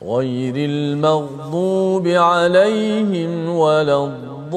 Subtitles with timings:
[0.00, 4.56] غير المغضوب عليهم ولا الضالين.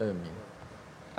[0.00, 0.34] آمين.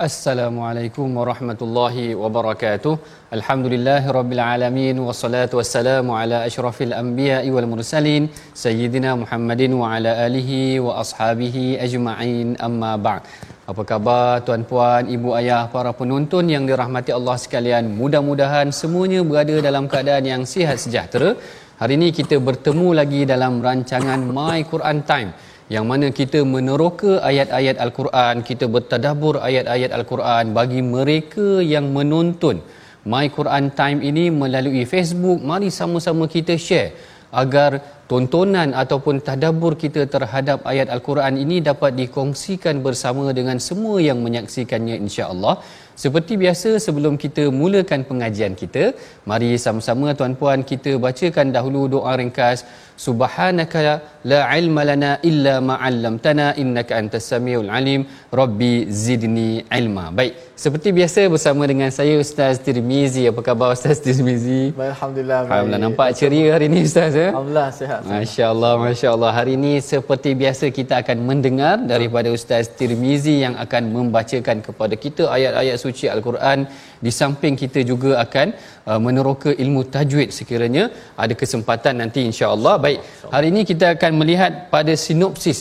[0.02, 2.98] السلام عليكم ورحمة الله وبركاته.
[3.32, 11.78] الحمد لله رب العالمين والصلاة والسلام على أشرف الأنبياء والمرسلين سيدنا محمد وعلى آله وأصحابه
[11.80, 12.58] أجمعين.
[12.58, 13.22] أما بعد
[13.70, 17.84] Apa khabar tuan-puan, ibu ayah, para penonton yang dirahmati Allah sekalian?
[18.00, 21.36] Mudah-mudahan semuanya berada dalam keadaan yang sihat sejahtera.
[21.80, 25.30] Hari ini kita bertemu lagi dalam rancangan My Quran Time
[25.74, 32.64] yang mana kita meneroka ayat-ayat Al-Quran, kita bertadabur ayat-ayat Al-Quran bagi mereka yang menonton
[33.12, 35.44] My Quran Time ini melalui Facebook.
[35.44, 36.96] Mari sama-sama kita share
[37.42, 37.70] agar
[38.10, 44.96] tontonan ataupun tadabbur kita terhadap ayat Al-Quran ini dapat dikongsikan bersama dengan semua yang menyaksikannya
[45.04, 45.60] insya-Allah.
[45.98, 48.94] Seperti biasa sebelum kita mulakan pengajian kita,
[49.28, 52.62] mari sama-sama tuan-puan kita bacakan dahulu doa ringkas
[53.06, 53.80] Subhanaka
[54.30, 58.02] la ilma lana illa ma 'allamtana innaka antas samiul alim
[58.40, 58.72] rabbi
[59.02, 60.04] zidni ilma.
[60.18, 60.32] Baik,
[60.62, 63.22] seperti biasa bersama dengan saya Ustaz Tirmizi.
[63.30, 64.62] Apa khabar Ustaz Tirmizi?
[64.78, 65.38] Baik, Alhamdulillah.
[65.44, 67.28] Alhamdulillah nampak ceria hari ini Ustaz ya.
[67.30, 68.00] Alhamdulillah sihat.
[68.14, 69.30] Masya-Allah, masya-Allah.
[69.38, 75.30] Hari ini seperti biasa kita akan mendengar daripada Ustaz Tirmizi yang akan membacakan kepada kita
[75.36, 76.66] ayat-ayat suci Al-Quran.
[77.06, 78.46] Di samping kita juga akan
[78.90, 80.84] uh, meneroka ilmu tajwid sekiranya
[81.24, 82.74] ada kesempatan nanti insya-Allah.
[82.84, 82.98] Baik,
[83.34, 85.60] hari ini kita akan melihat pada sinopsis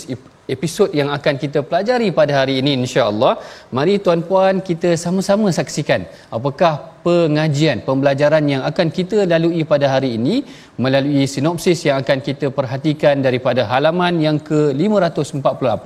[0.56, 3.34] episod yang akan kita pelajari pada hari ini insya-Allah.
[3.78, 6.08] Mari tuan-puan kita sama-sama saksikan
[6.38, 6.74] apakah
[7.08, 10.36] pengajian pembelajaran yang akan kita lalui pada hari ini
[10.84, 15.86] melalui sinopsis yang akan kita perhatikan daripada halaman yang ke-548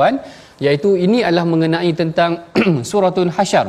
[0.66, 2.32] iaitu ini adalah mengenai tentang
[2.92, 3.68] suratul hasyar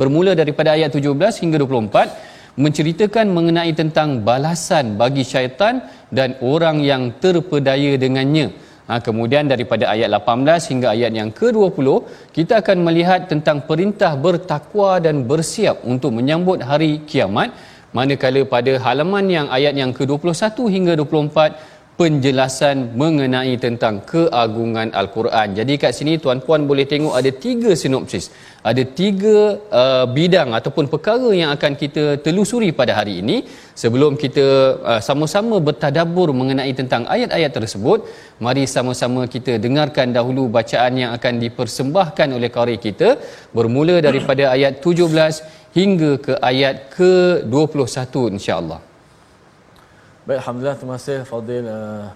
[0.00, 5.80] bermula daripada ayat 17 hingga 24 menceritakan mengenai tentang balasan bagi syaitan
[6.12, 8.52] dan orang yang terpedaya dengannya.
[8.88, 11.86] Ha, kemudian daripada ayat 18 hingga ayat yang ke-20
[12.36, 17.54] kita akan melihat tentang perintah bertakwa dan bersiap untuk menyambut hari kiamat
[17.96, 21.71] manakala pada halaman yang ayat yang ke-21 hingga 24
[22.02, 25.48] penjelasan mengenai tentang keagungan Al-Quran.
[25.58, 28.24] Jadi kat sini tuan-puan boleh tengok ada tiga sinopsis.
[28.70, 29.36] Ada tiga
[29.80, 33.36] uh, bidang ataupun perkara yang akan kita telusuri pada hari ini.
[33.82, 34.46] Sebelum kita
[34.90, 37.98] uh, sama-sama bertadabur mengenai tentang ayat-ayat tersebut,
[38.44, 43.10] mari sama-sama kita dengarkan dahulu bacaan yang akan dipersembahkan oleh qari kita
[43.56, 48.91] bermula daripada ayat 17 hingga ke ayat ke-21 insya-Allah.
[50.22, 52.06] Baik, Alhamdulillah terima kasih Fadil uh,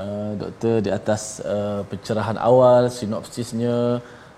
[0.00, 3.76] uh, Doktor di atas uh, pencerahan awal, sinopsisnya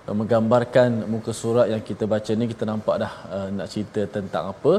[0.07, 4.55] uh, menggambarkan muka surat yang kita baca ni kita nampak dah uh, nak cerita tentang
[4.55, 4.75] apa.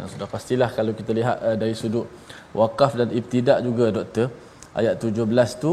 [0.00, 2.08] Dan sudah pastilah kalau kita lihat uh, dari sudut
[2.56, 4.32] wakaf dan ibtidak juga Doktor
[4.72, 5.72] ayat 17 tu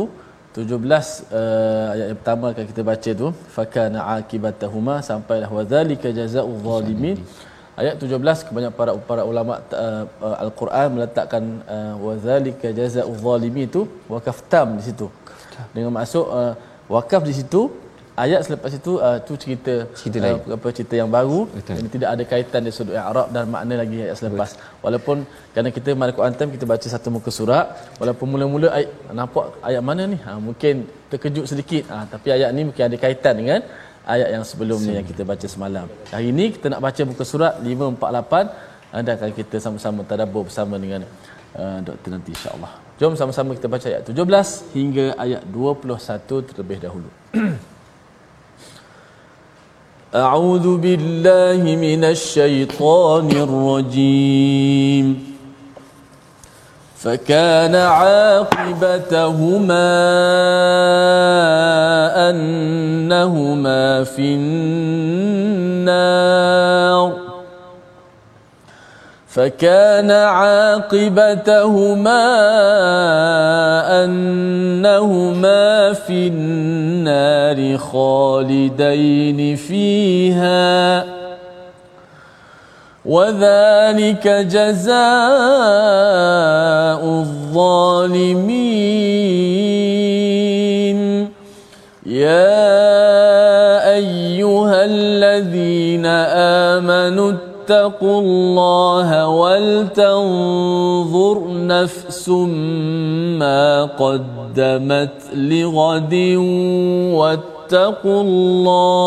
[0.51, 7.23] 17 uh, ayat yang pertama akan kita baca tu fakana akibatahuma sampailah wadzalika jazaa'ul zalimin
[7.81, 11.43] Ayat 17 kebanyakan para para ulama uh, uh, Al-Quran meletakkan
[11.75, 13.81] uh, wazalika jazaa'ul zalimi itu
[14.13, 15.07] wakaf tam di situ.
[15.75, 16.53] Dengan maksud uh,
[16.95, 17.61] wakaf di situ
[18.23, 20.39] ayat selepas itu uh, tu cerita Cerita lain.
[20.47, 21.75] uh, apa cerita yang baru Betul.
[21.79, 24.49] yang tidak ada kaitan di sudut Arab dan makna lagi ayat selepas.
[24.85, 27.65] Walaupun kerana kita mari Quran kita baca satu muka surat
[27.99, 30.17] walaupun mula-mula ayat, nampak ayat mana ni?
[30.23, 31.83] Ha, mungkin terkejut sedikit.
[31.91, 33.59] Ha, tapi ayat ni mungkin ada kaitan dengan
[34.04, 35.86] ayat yang sebelum ni yang kita baca semalam.
[36.10, 41.06] Hari ini kita nak baca muka surat 548 dan akan kita sama-sama tadabbur bersama dengan
[41.54, 42.72] uh, doktor nanti insya-Allah.
[43.00, 47.10] Jom sama-sama kita baca ayat 17 hingga ayat 21 terlebih dahulu.
[50.10, 55.06] أعوذ بالله من الشيطان الرجيم
[57.05, 58.65] فكان عاقبتهما
[62.29, 64.35] أنهما في
[65.85, 66.05] النار.
[69.27, 70.95] فكان عاقبتهما
[74.03, 81.14] أنهما في النار خالدين فيها.
[83.05, 84.95] وذلك جزاء
[87.05, 88.65] الظالمين.
[92.05, 92.65] يا
[93.95, 96.05] أيها الذين
[96.75, 100.55] آمنوا اتقوا الله ولتنظر
[101.47, 102.29] نفس
[103.39, 106.13] ما قدمت لغد
[107.13, 109.05] واتقوا الله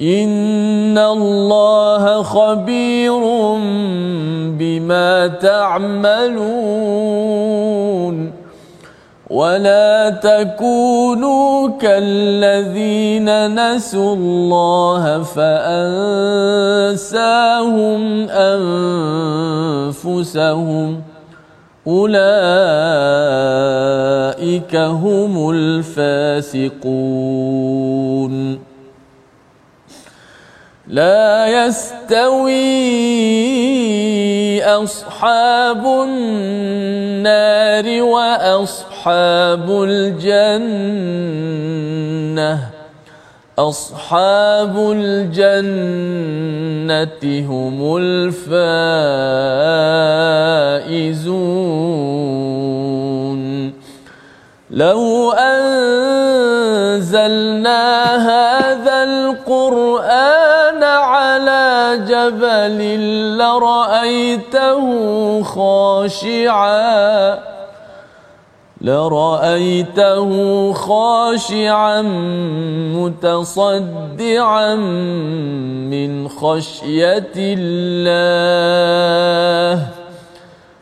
[0.00, 3.20] إن الله خبير
[4.58, 6.68] بما تعملون
[9.30, 15.58] ولا تكونوا كالذين نسوا الله فأنساهم
[19.98, 21.02] أنفسهم
[21.86, 22.16] أولئك
[24.76, 26.68] هم الفاسقون
[30.88, 32.54] لا يستوي
[34.64, 40.78] أصحاب النار وأصحاب الجنة.
[43.58, 46.28] أصحاب الجنة
[47.46, 48.48] هم الفائزون.
[54.70, 57.18] لو أنزلنا
[58.16, 60.37] هذا القرآن
[62.06, 62.80] جبل
[63.38, 64.82] لرأيته
[65.42, 67.38] خاشعا.
[68.80, 70.32] لرأيته
[70.72, 72.02] خاشعا
[72.94, 74.74] متصدعا
[75.90, 78.38] من خشية الله.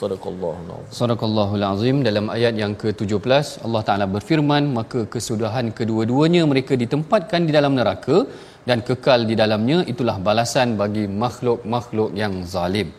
[0.00, 0.92] Sadaqallahul Azim.
[1.00, 1.96] Sadaqallahul Azim.
[2.08, 8.16] Dalam ayat yang ke-17 Allah Ta'ala berfirman Maka kesudahan kedua-duanya mereka ditempatkan di dalam neraka
[8.68, 12.90] Dan kekal di dalamnya Itulah balasan bagi makhluk-makhluk yang zalim.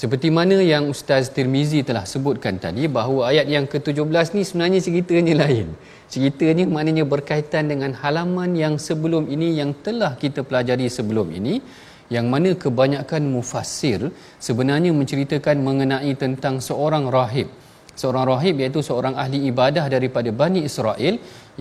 [0.00, 5.34] Seperti mana yang Ustaz Tirmizi telah sebutkan tadi bahawa ayat yang ke-17 ni sebenarnya ceritanya
[5.42, 5.66] lain.
[6.12, 11.54] Ceritanya maknanya berkaitan dengan halaman yang sebelum ini yang telah kita pelajari sebelum ini
[12.14, 14.00] yang mana kebanyakan mufassir
[14.46, 17.48] sebenarnya menceritakan mengenai tentang seorang rahib.
[18.00, 21.14] Seorang rahib iaitu seorang ahli ibadah daripada Bani Israel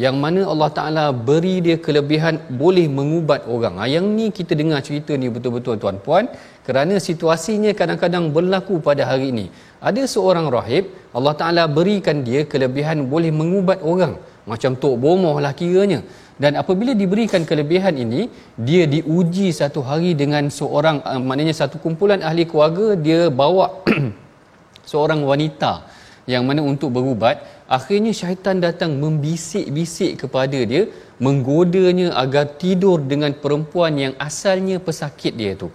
[0.03, 3.79] yang mana Allah Ta'ala beri dia kelebihan boleh mengubat orang.
[3.79, 6.27] Ha, yang ni kita dengar cerita ni betul-betul tuan-puan
[6.67, 9.45] kerana situasinya kadang-kadang berlaku pada hari ini.
[9.79, 14.15] Ada seorang rahib Allah Ta'ala berikan dia kelebihan boleh mengubat orang.
[14.51, 15.99] Macam Tok Bomoh lah kiranya
[16.35, 18.27] dan apabila diberikan kelebihan ini
[18.67, 23.67] dia diuji satu hari dengan seorang uh, maknanya satu kumpulan ahli keluarga dia bawa
[24.91, 25.87] seorang wanita
[26.27, 27.39] yang mana untuk berubat.
[27.65, 30.85] Akhirnya syaitan datang membisik-bisik kepada dia
[31.17, 35.71] menggodanya agar tidur dengan perempuan yang asalnya pesakit dia tu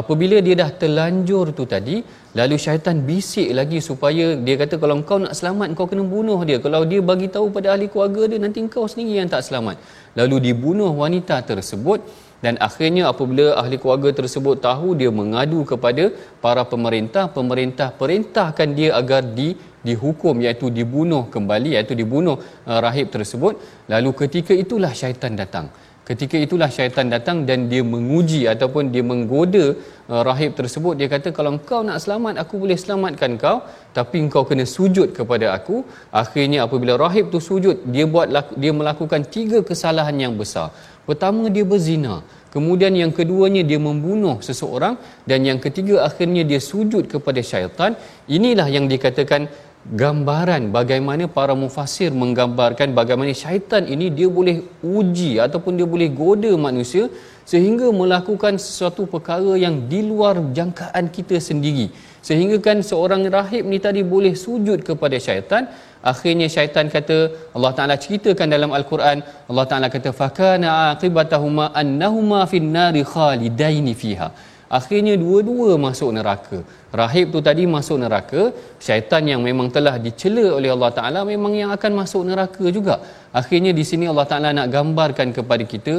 [0.00, 1.96] apabila dia dah terlanjur tu tadi
[2.38, 6.58] lalu syaitan bisik lagi supaya dia kata kalau kau nak selamat kau kena bunuh dia.
[6.64, 9.76] Kalau dia bagi tahu pada ahli keluarga dia nanti kau sendiri yang tak selamat.
[10.18, 12.00] Lalu dibunuh wanita tersebut
[12.44, 16.04] dan akhirnya apabila ahli keluarga tersebut tahu dia mengadu kepada
[16.44, 17.24] para pemerintah.
[17.38, 19.48] Pemerintah perintahkan dia agar di
[19.88, 22.36] dihukum iaitu dibunuh kembali iaitu dibunuh
[22.68, 23.54] uh, rahib tersebut.
[23.92, 25.68] Lalu ketika itulah syaitan datang
[26.08, 29.72] Ketika itulah syaitan datang dan dia menguji ataupun dia menggoda
[30.12, 31.00] uh, rahib tersebut.
[31.00, 33.64] Dia kata kalau kau nak selamat, aku boleh selamatkan kau.
[33.96, 35.80] Tapi kau kena sujud kepada aku.
[36.22, 38.28] Akhirnya apabila rahib tu sujud, dia buat
[38.62, 40.76] dia melakukan tiga kesalahan yang besar.
[41.08, 42.20] Pertama dia berzina.
[42.52, 45.00] Kemudian yang keduanya dia membunuh seseorang.
[45.24, 47.96] Dan yang ketiga akhirnya dia sujud kepada syaitan.
[48.28, 49.48] Inilah yang dikatakan
[49.84, 56.52] gambaran bagaimana para mufassir menggambarkan bagaimana syaitan ini dia boleh uji ataupun dia boleh goda
[56.56, 57.12] manusia
[57.52, 61.92] sehingga melakukan sesuatu perkara yang di luar jangkaan kita sendiri.
[62.24, 65.68] Sehingga kan seorang rahib ni tadi boleh sujud kepada syaitan.
[66.12, 67.16] Akhirnya syaitan kata
[67.56, 74.28] Allah Taala ceritakan dalam al-Quran Allah Taala kata fakana aqibatahuma annahuma finnari khalidaini fiha
[74.78, 76.58] akhirnya dua-dua masuk neraka.
[77.00, 78.42] Rahib tu tadi masuk neraka.
[78.86, 82.96] Syaitan yang memang telah dicela oleh Allah Taala memang yang akan masuk neraka juga.
[83.40, 85.94] Akhirnya di sini Allah Taala nak gambarkan kepada kita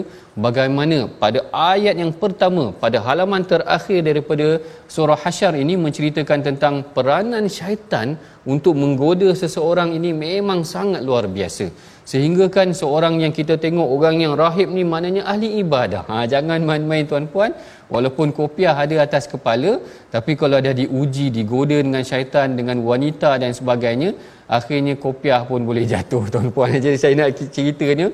[0.46, 1.40] bagaimana pada
[1.74, 4.48] ayat yang pertama pada halaman terakhir daripada
[4.96, 8.16] surah hasyar ini menceritakan tentang peranan syaitan
[8.54, 11.68] untuk menggoda seseorang ini memang sangat luar biasa.
[12.12, 16.02] Sehingga kan seorang yang kita tengok orang yang rahib ni maknanya ahli ibadah.
[16.10, 17.52] Ha, jangan main-main tuan-puan
[17.94, 19.72] walaupun kopiah ada atas kepala
[20.16, 24.10] tapi kalau dah diuji digoda dengan syaitan dengan wanita dan sebagainya
[24.58, 26.78] akhirnya kopiah pun boleh jatuh tuan-puan.
[26.86, 28.08] Jadi saya nak ceritanya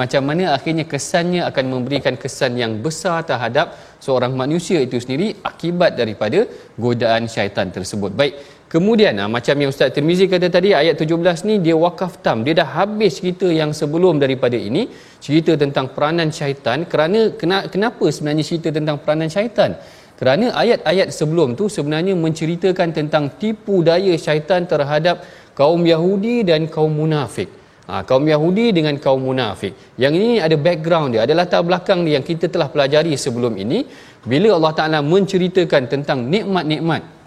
[0.00, 3.72] macam mana akhirnya kesannya akan memberikan kesan yang besar terhadap
[4.04, 6.44] seorang manusia itu sendiri akibat daripada
[6.76, 8.12] godaan syaitan tersebut.
[8.12, 8.34] Baik
[8.68, 12.44] Kemudian ah, macam yang Ustaz Tirmizi kata tadi ayat 17 ni dia wakaf tam.
[12.44, 14.92] Dia dah habis cerita yang sebelum daripada ini,
[15.24, 17.32] cerita tentang peranan syaitan kerana
[17.72, 19.72] kenapa sebenarnya cerita tentang peranan syaitan?
[20.20, 25.24] Kerana ayat-ayat sebelum tu sebenarnya menceritakan tentang tipu daya syaitan terhadap
[25.56, 27.48] kaum Yahudi dan kaum munafik.
[27.88, 29.72] Ha, kaum Yahudi dengan kaum munafik.
[29.96, 33.88] Yang ini ada background dia, ada latar belakang dia yang kita telah pelajari sebelum ini.
[34.28, 37.17] Bila Allah Ta'ala menceritakan tentang nikmat-nikmat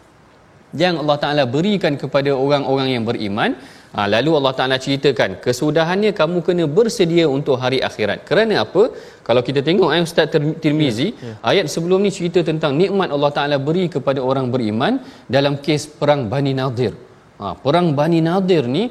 [0.82, 3.52] yang Allah Taala berikan kepada orang-orang yang beriman
[3.96, 8.24] ha, lalu Allah Taala ceritakan kesudahannya kamu kena bersedia untuk hari akhirat.
[8.30, 8.84] Kerana apa?
[9.28, 10.32] Kalau kita tengok ayat Ustaz
[10.64, 11.34] Tirmizi ya, ya.
[11.52, 15.04] ayat sebelum ni cerita tentang nikmat Allah Taala beri kepada orang beriman
[15.36, 16.94] dalam kes perang Bani Nadir.
[17.42, 18.86] Ha, perang Bani Nadir ni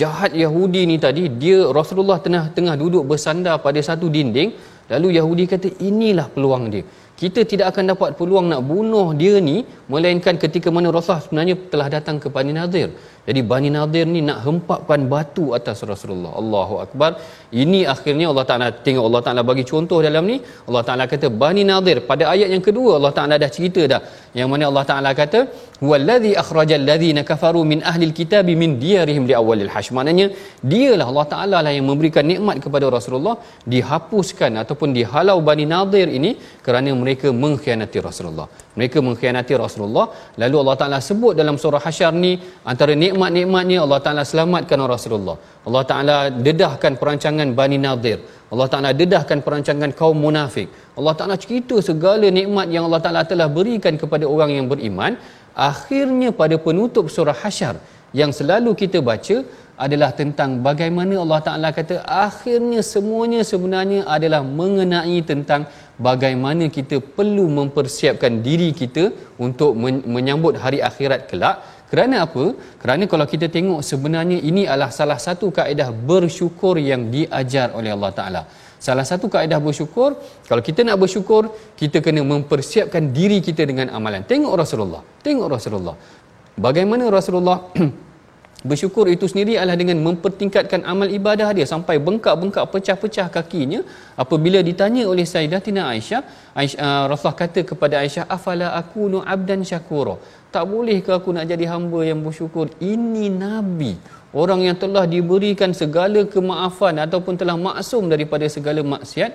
[0.00, 4.50] jahat Yahudi ni tadi dia Rasulullah tengah tengah duduk bersandar pada satu dinding
[4.92, 6.84] lalu Yahudi kata inilah peluang dia
[7.20, 9.56] kita tidak akan dapat peluang nak bunuh dia ni
[9.92, 12.88] melainkan ketika mana Rasulullah sebenarnya telah datang ke Bani Nadir.
[13.26, 16.32] Jadi Bani Nadir ni nak hempapkan batu atas Rasulullah.
[16.40, 17.10] Allahu Akbar.
[17.62, 20.36] Ini akhirnya Allah Taala tengok Allah Taala bagi contoh dalam ni.
[20.68, 24.00] Allah Taala kata Bani Nadir pada ayat yang kedua Allah Taala dah cerita dah.
[24.38, 25.40] Yang mana Allah Taala kata
[25.90, 29.90] wallazi akhrajal ladzina kafaru min ahli alkitabi min diyarihim li awwalil hash.
[29.98, 30.28] Maknanya
[30.72, 33.36] dialah Allah Taala lah yang memberikan nikmat kepada Rasulullah
[33.74, 36.32] dihapuskan ataupun dihalau Bani Nadir ini
[36.66, 38.46] kerana mereka mengkhianati Rasulullah.
[38.78, 40.06] Mereka mengkhianati Rasulullah.
[40.42, 42.32] Lalu Allah Taala sebut dalam surah Hasyar ni
[42.72, 45.36] antara nikmat-nikmatnya Allah Taala selamatkan Rasulullah.
[45.68, 48.18] Allah Taala dedahkan perancangan Bani Nadir.
[48.52, 50.68] Allah Taala dedahkan perancangan kaum munafik.
[50.98, 55.14] Allah Taala cerita segala nikmat yang Allah Taala telah berikan kepada orang yang beriman.
[55.70, 57.76] Akhirnya pada penutup surah Hasyar
[58.20, 59.36] yang selalu kita baca
[59.84, 61.96] adalah tentang bagaimana Allah Taala kata
[62.26, 69.10] akhirnya semuanya sebenarnya adalah mengenai tentang bagaimana kita perlu mempersiapkan diri kita
[69.46, 69.72] untuk
[70.16, 72.44] menyambut hari akhirat kelak kerana apa?
[72.82, 78.10] Kerana kalau kita tengok sebenarnya ini adalah salah satu kaedah bersyukur yang diajar oleh Allah
[78.18, 78.42] Taala.
[78.86, 80.18] Salah satu kaedah bersyukur,
[80.50, 81.42] kalau kita nak bersyukur,
[81.80, 84.26] kita kena mempersiapkan diri kita dengan amalan.
[84.26, 85.02] Tengok Rasulullah.
[85.26, 85.96] Tengok Rasulullah.
[86.58, 87.70] Bagaimana Rasulullah
[88.64, 93.80] Bersyukur itu sendiri adalah dengan mempertingkatkan amal ibadah dia sampai bengkak-bengkak pecah-pecah kakinya.
[94.16, 96.22] Apabila ditanya oleh Sayyidatina Aisyah,
[96.56, 100.16] Aisyah uh, Rasulullah kata kepada Aisyah afala akunu abdan syakura?
[100.54, 102.72] Tak boleh ke aku nak jadi hamba yang bersyukur?
[102.80, 103.92] Ini nabi
[104.42, 109.30] orang yang telah diberikan segala kemaafan ataupun telah maksum daripada segala maksiat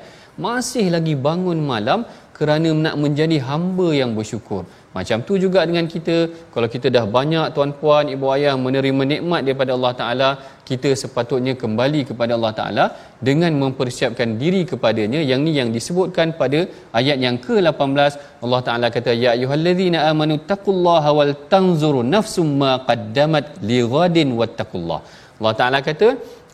[0.45, 2.01] masih lagi bangun malam
[2.41, 4.61] kerana nak menjadi hamba yang bersyukur.
[4.95, 6.15] Macam tu juga dengan kita.
[6.53, 10.29] Kalau kita dah banyak tuan-puan ibu ayah menerima nikmat daripada Allah Taala
[10.69, 12.85] kita sepatutnya kembali kepada Allah Taala
[13.29, 15.21] dengan mempersiapkan diri kepadanya.
[15.31, 16.59] Yang ni yang disebutkan pada
[16.99, 18.11] ayat yang ke-18
[18.45, 25.01] Allah Taala kata ya ayyuhallazina amanu taqullaha wal tanzuru nafsum ma qaddamat lighadin wattaqullah
[25.41, 26.07] Allah Taala kata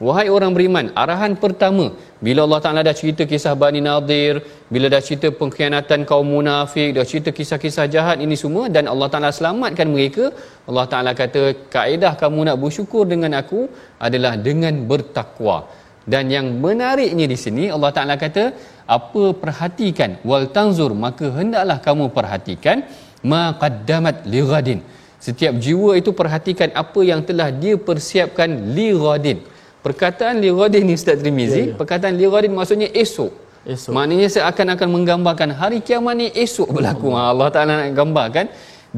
[0.05, 1.85] Wahai orang beriman, arahan pertama
[2.25, 7.05] bila Allah Taala dah cerita kisah Bani Nadir, bila dah cerita pengkhianatan kaum munafik, dah
[7.11, 10.29] cerita kisah-kisah jahat ini semua dan Allah Taala selamatkan mereka,
[10.69, 11.41] Allah Taala kata
[11.75, 13.65] kaedah kamu nak bersyukur dengan aku
[14.07, 15.57] adalah dengan bertakwa.
[16.13, 18.43] Dan yang menariknya di sini Allah Taala kata
[18.97, 22.85] apa perhatikan wal tanzur maka hendaklah kamu perhatikan
[23.31, 24.81] ma qaddamat lighadin.
[25.17, 29.41] Setiap jiwa itu perhatikan apa yang telah dia persiapkan lighadin.
[29.85, 31.75] Perkataan lighadin ni Ustaz Trimizi, ya, ya.
[31.79, 33.33] perkataan lighadin maksudnya esok.
[33.67, 33.91] Esok.
[33.97, 37.11] Maknanya seakan-akan menggambarkan hari kiamat ni esok berlaku.
[37.11, 38.45] Allah, Allah Taala nak gambarkan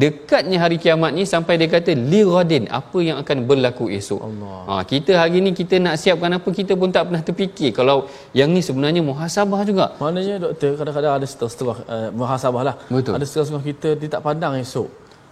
[0.02, 4.58] dekatnya hari kiamat ni sampai dia kata li ghadin apa yang akan berlaku esok Allah.
[4.70, 7.98] Ha, kita hari ni kita nak siapkan apa kita pun tak pernah terfikir kalau
[8.40, 13.14] yang ni sebenarnya muhasabah juga maknanya doktor kadang-kadang ada setengah-setengah uh, muhasabah lah Betul.
[13.18, 14.88] ada setengah-setengah kita dia tak pandang esok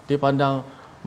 [0.10, 0.56] dia pandang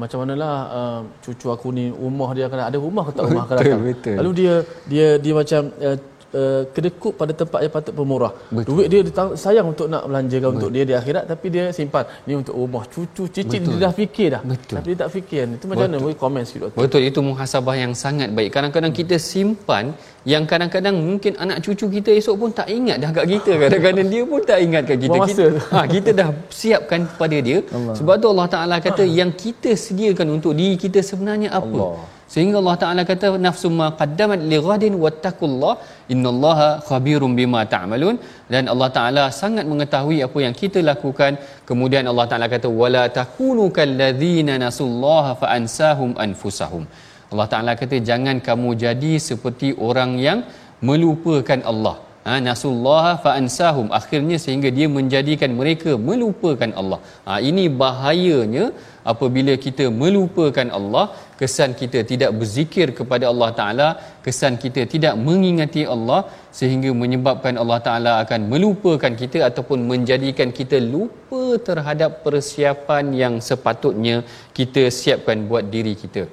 [0.00, 2.78] macam manalah uh, cucu aku ni rumah dia akan ada.
[2.80, 3.80] Rumah ke tak rumah akan datang?
[4.20, 4.54] lalu dia
[4.88, 5.96] dia dia macam uh,
[6.34, 8.32] uh, kedekut pada tempat yang patut pemurah.
[8.56, 8.70] Betul.
[8.70, 9.00] Duit dia,
[9.44, 10.58] sayang untuk nak belanjakan Betul.
[10.58, 14.28] untuk dia di akhirat tapi dia simpan ni untuk rumah cucu cicit dia dah fikir
[14.34, 14.42] dah.
[14.52, 14.74] Betul.
[14.76, 15.42] Tapi dia tak fikir.
[15.56, 15.90] Itu macam Betul.
[15.96, 16.04] mana?
[16.04, 16.80] Boleh komen sikit doktor.
[16.84, 18.50] Betul itu muhasabah yang sangat baik.
[18.54, 19.94] Kadang-kadang kita simpan
[20.28, 23.52] yang kadang-kadang mungkin anak cucu kita esok pun tak ingat dah kat kita.
[23.56, 25.18] Kadang-kadang dia pun tak ingat kat kita.
[25.30, 26.28] Kita, ha, kita dah
[26.60, 27.58] siapkan pada dia.
[27.72, 27.94] Allah.
[27.96, 31.64] Sebab tu Allah Taala kata yang kita sediakan untuk diri kita sebenarnya apa?
[31.64, 32.19] Allah.
[32.32, 35.72] Sehingga Allah Taala kata nafsu ma qaddamat li ghadin wattaqullah
[36.14, 38.16] innallaha khabirum bima ta'malun
[38.54, 41.32] dan Allah Taala sangat mengetahui apa yang kita lakukan.
[41.70, 46.84] Kemudian Allah Taala kata wala takunu kalladzina nasullaha fa ansahum anfusahum.
[47.32, 50.40] Allah Taala kata jangan kamu jadi seperti orang yang
[50.88, 51.96] melupakan Allah.
[52.30, 56.98] Ha, nasullah fa ansahum akhirnya sehingga dia menjadikan mereka melupakan Allah.
[57.26, 58.64] Ha, ini bahayanya
[59.12, 61.04] apabila kita melupakan Allah
[61.40, 63.88] kesan kita tidak berzikir kepada Allah Taala
[64.26, 66.20] kesan kita tidak mengingati Allah
[66.58, 74.16] sehingga menyebabkan Allah Taala akan melupakan kita ataupun menjadikan kita lupa terhadap persiapan yang sepatutnya
[74.60, 76.24] kita siapkan buat diri kita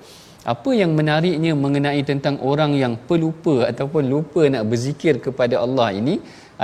[0.54, 6.16] apa yang menariknya mengenai tentang orang yang pelupa ataupun lupa nak berzikir kepada Allah ini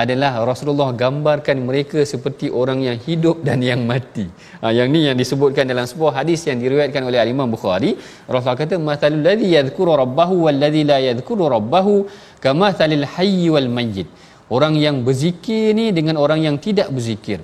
[0.01, 4.25] adalah Rasulullah gambarkan mereka seperti orang yang hidup dan yang mati.
[4.63, 7.93] Ha, yang ni yang disebutkan dalam sebuah hadis yang diriwayatkan oleh Imam Bukhari.
[8.25, 11.93] Rasulullah kata matalul ladzi yadhkuru rabbahu wal ladzi la yadhkuru rabbahu
[12.45, 14.09] kamathalil hayy wal mayyit.
[14.55, 17.39] Orang yang berzikir ni dengan orang yang tidak berzikir.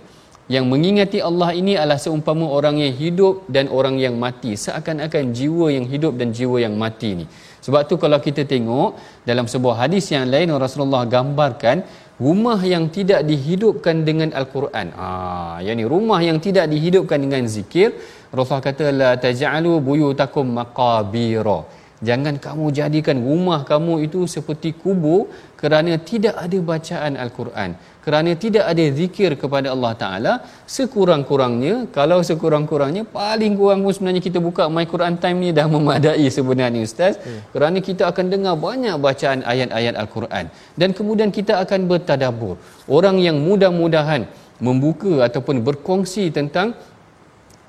[0.50, 4.58] Yang mengingati Allah ini adalah seumpama orang yang hidup dan orang yang mati.
[4.58, 7.26] Seakan-akan jiwa yang hidup dan jiwa yang mati ni.
[7.66, 8.98] Sebab tu kalau kita tengok
[9.30, 11.86] dalam sebuah hadis yang lain Rasulullah gambarkan
[12.18, 14.88] rumah yang tidak dihidupkan dengan al-Quran.
[14.98, 17.94] Ah, yakni rumah yang tidak dihidupkan dengan zikir,
[18.34, 21.60] Rasulullah kata la taj'alu buyutakum maqabira.
[22.08, 25.28] Jangan kamu jadikan rumah kamu itu seperti kubur
[25.60, 27.76] kerana tidak ada bacaan al-Quran
[28.10, 30.34] kerana tidak ada zikir kepada Allah Taala.
[30.78, 36.28] Sekurang-kurangnya kalau sekurang-kurangnya paling kurang pun sebenarnya kita buka my Quran time ni dah memadai
[36.38, 37.14] sebenarnya ustaz.
[37.20, 37.40] Hmm.
[37.54, 40.46] kerana kita akan dengar banyak bacaan ayat-ayat al-Quran.
[40.80, 42.56] Dan kemudian kita akan bertadabbur.
[42.98, 44.24] Orang yang mudah-mudahan
[44.68, 46.76] membuka ataupun berkongsi tentang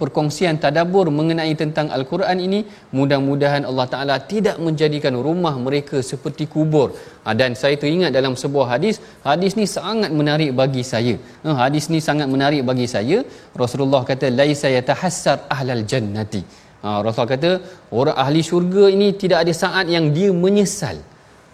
[0.00, 2.60] perkongsian tadabbur mengenai tentang al-Quran ini
[2.98, 6.88] mudah-mudahan Allah Taala tidak menjadikan rumah mereka seperti kubur.
[7.24, 8.96] Ha, dan saya teringat dalam sebuah hadis
[9.28, 11.14] hadis ni sangat menarik bagi saya.
[11.44, 13.20] Ha, hadis ni sangat menarik bagi saya.
[13.62, 16.42] Rasulullah kata laisa yatahassar ahlal jannati.
[16.82, 17.50] Ha, Rasulullah kata
[18.00, 20.98] orang ahli syurga ini tidak ada saat yang dia menyesal.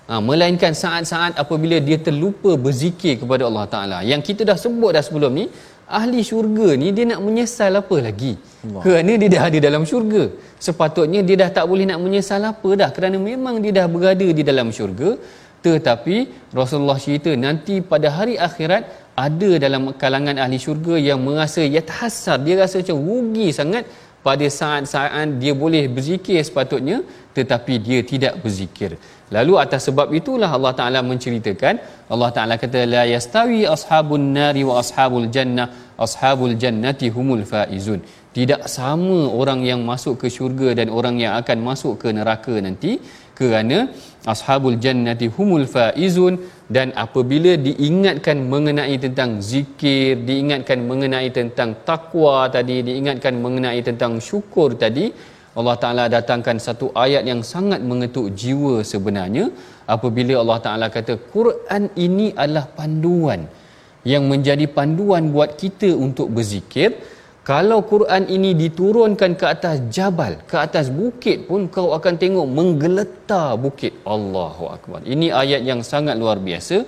[0.08, 3.98] Ha, melainkan saat-saat apabila dia terlupa berzikir kepada Allah Ta'ala.
[4.10, 5.46] Yang kita dah sebut dah sebelum ni
[5.98, 8.34] ahli syurga ni dia nak menyesal apa lagi?
[8.66, 8.82] Allah.
[8.82, 10.22] kerana dia dah ada dalam syurga.
[10.66, 12.90] Sepatutnya dia dah tak boleh nak menyesal apa dah.
[12.96, 15.10] Kerana memang dia dah berada di dalam syurga
[15.66, 16.16] tetapi
[16.58, 18.82] Rasulullah cerita nanti pada hari akhirat
[19.26, 23.84] ada dalam kalangan ahli syurga yang merasa ya tahasar dia rasa macam rugi sangat
[24.26, 26.96] pada saat-saat dia boleh berzikir sepatutnya
[27.36, 28.90] tetapi dia tidak berzikir.
[29.36, 31.74] Lalu atas sebab itulah Allah Taala menceritakan
[32.14, 35.68] Allah Taala kata la yastawi ashabun nari wa ashabul jannah
[36.06, 38.00] ashabul jannati humul faizun.
[38.36, 42.92] Tidak sama orang yang masuk ke syurga dan orang yang akan masuk ke neraka nanti
[43.38, 43.78] kerana
[44.32, 46.34] ashabul jannati humul faizun
[46.76, 54.70] dan apabila diingatkan mengenai tentang zikir diingatkan mengenai tentang takwa tadi diingatkan mengenai tentang syukur
[54.84, 55.06] tadi
[55.58, 59.44] Allah Taala datangkan satu ayat yang sangat mengetuk jiwa sebenarnya
[59.94, 63.42] apabila Allah Taala kata Quran ini adalah panduan
[64.12, 66.90] yang menjadi panduan buat kita untuk berzikir
[67.50, 73.54] kalau Quran ini diturunkan ke atas jabal, ke atas bukit pun kau akan tengok menggeletar
[73.64, 73.92] bukit.
[74.14, 75.00] Allahu akbar.
[75.14, 76.82] Ini ayat yang sangat luar biasa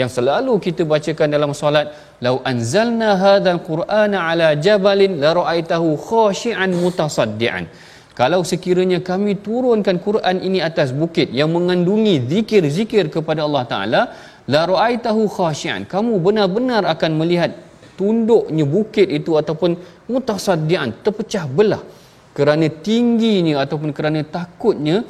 [0.00, 1.90] yang selalu kita bacakan dalam solat,
[2.26, 7.66] "Lau anzalna hadzal Qur'ana ala jabalin la ra'aitahu khashi'an mutasaddian."
[8.14, 14.02] Kalau sekiranya kami turunkan Quran ini atas bukit yang mengandungi zikir-zikir kepada Allah Taala,
[14.46, 15.82] la ra'aitahu khashi'an.
[15.90, 17.50] Kamu benar-benar akan melihat
[17.98, 19.74] tunduknya bukit itu ataupun
[20.06, 21.82] mutasaddian terpecah belah
[22.34, 25.02] kerana tingginya ataupun kerana takutnya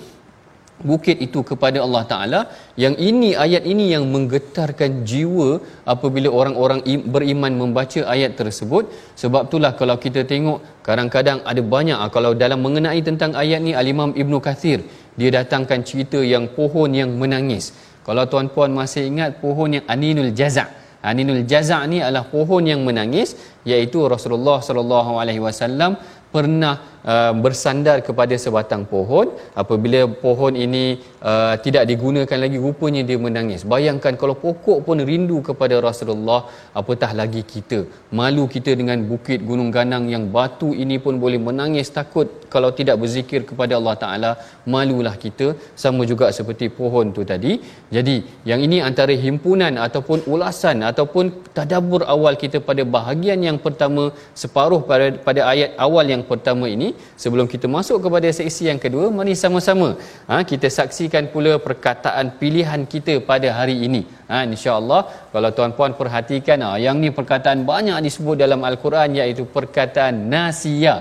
[0.83, 2.41] bukit itu kepada Allah Taala.
[2.85, 5.63] Yang ini ayat ini yang menggetarkan jiwa
[5.95, 6.81] apabila orang-orang
[7.15, 8.91] beriman membaca ayat tersebut.
[9.23, 13.73] Sebab itulah kalau kita tengok kadang-kadang ada banyak ah, kalau dalam mengenai tentang ayat ni
[13.83, 14.83] al-Imam Ibnu Kathir
[15.15, 17.71] dia datangkan cerita yang pohon yang menangis.
[18.05, 23.37] Kalau tuan-puan masih ingat pohon yang aninul jaza' aninul jaza' ni adalah pohon yang menangis
[23.69, 26.01] iaitu Rasulullah sallallahu alaihi wasallam
[26.35, 26.75] pernah
[27.13, 29.27] uh, bersandar kepada sebatang pohon.
[29.63, 30.85] Apabila pohon ini
[31.31, 33.63] uh, tidak digunakan lagi rupanya dia menangis.
[33.75, 36.41] Bayangkan kalau pokok pun rindu kepada Rasulullah
[36.81, 37.81] apatah lagi kita?
[38.19, 42.97] Malu kita dengan bukit gunung ganang yang batu ini pun boleh menangis takut kalau tidak
[43.03, 44.33] berzikir kepada Allah Taala.
[44.75, 45.49] Malulah kita.
[45.85, 47.53] Sama juga seperti pohon tu tadi.
[47.97, 48.17] Jadi
[48.51, 51.25] yang ini antara himpunan ataupun ulasan ataupun
[51.57, 54.03] tadabbur awal kita pada bahagian yang pertama
[54.43, 56.89] separuh pada pada ayat awal yang pertama ini
[57.23, 59.89] sebelum kita masuk kepada seksi yang kedua mari sama-sama
[60.31, 65.01] ha, kita saksikan pula perkataan pilihan kita pada hari ini ha, insya-Allah
[65.35, 70.97] kalau tuan-puan perhatikan ha, yang ni perkataan banyak disebut dalam al-Quran iaitu perkataan nasia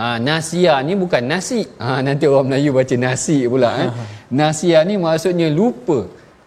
[0.00, 3.90] ha, nasia ni bukan nasi ha, nanti orang Melayu baca nasi pula eh.
[4.40, 6.00] nasia ni maksudnya lupa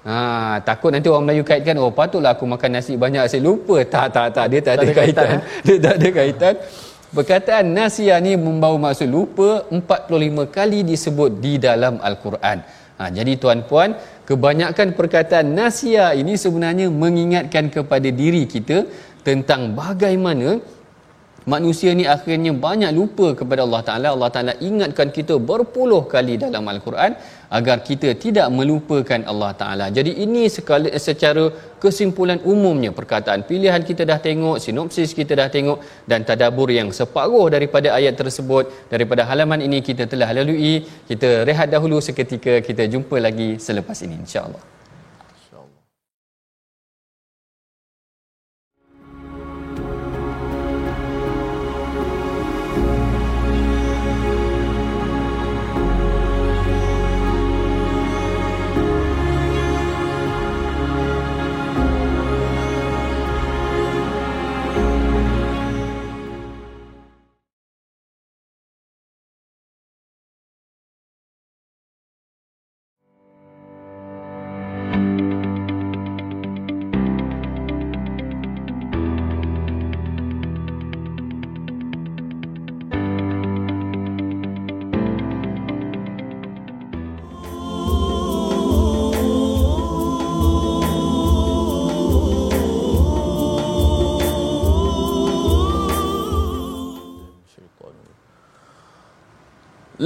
[0.06, 4.14] Ha, takut nanti orang Melayu kaitkan oh patutlah aku makan nasi banyak saya lupa tak
[4.14, 5.34] tak tak dia tak, tak ada, ada kaitan, kaitan.
[5.34, 5.42] Eh?
[5.66, 6.54] dia tak ada kaitan
[7.16, 12.60] Perkataan nasia ni membawa maksud lupa 45 kali disebut di dalam Al-Quran.
[13.00, 13.96] Ha, jadi tuan-puan,
[14.28, 18.84] kebanyakan perkataan nasia ini sebenarnya mengingatkan kepada diri kita
[19.24, 20.60] tentang bagaimana
[21.54, 24.08] manusia ni akhirnya banyak lupa kepada Allah Taala.
[24.16, 27.14] Allah Taala ingatkan kita berpuluh kali dalam Al-Quran
[27.58, 29.88] agar kita tidak melupakan Allah Taala.
[29.98, 31.46] Jadi ini sekali secara
[31.84, 35.80] kesimpulan umumnya perkataan pilihan kita dah tengok, sinopsis kita dah tengok
[36.12, 40.76] dan tadabbur yang separuh daripada ayat tersebut daripada halaman ini kita telah lalui.
[41.10, 44.75] Kita rehat dahulu seketika, kita jumpa lagi selepas ini insya-Allah.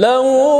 [0.00, 0.59] 冷雾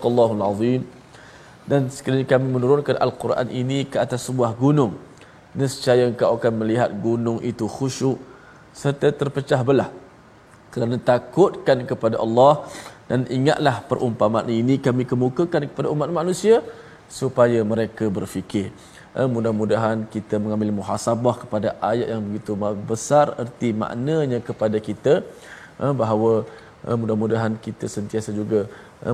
[0.00, 0.80] sadaqallahul azim.
[1.68, 4.96] Dan sekiranya kami menurunkan al-Quran ini ke atas sebuah gunung
[5.52, 8.18] niscaya engkau akan melihat gunung itu khusyuk
[8.80, 9.90] serta terpecah belah
[10.72, 12.64] kerana takutkan kepada Allah.
[13.10, 16.62] Dan ingatlah perumpamaan ini kami kemukakan kepada umat manusia
[17.10, 18.70] supaya mereka berfikir.
[19.18, 22.54] Eh, mudah-mudahan kita mengambil muhasabah kepada ayat yang begitu
[22.86, 25.26] besar erti maknanya kepada kita
[25.82, 26.46] eh, bahawa
[26.86, 28.70] eh, mudah-mudahan kita sentiasa juga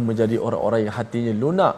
[0.08, 1.74] menjadi orang-orang yang hatinya lunak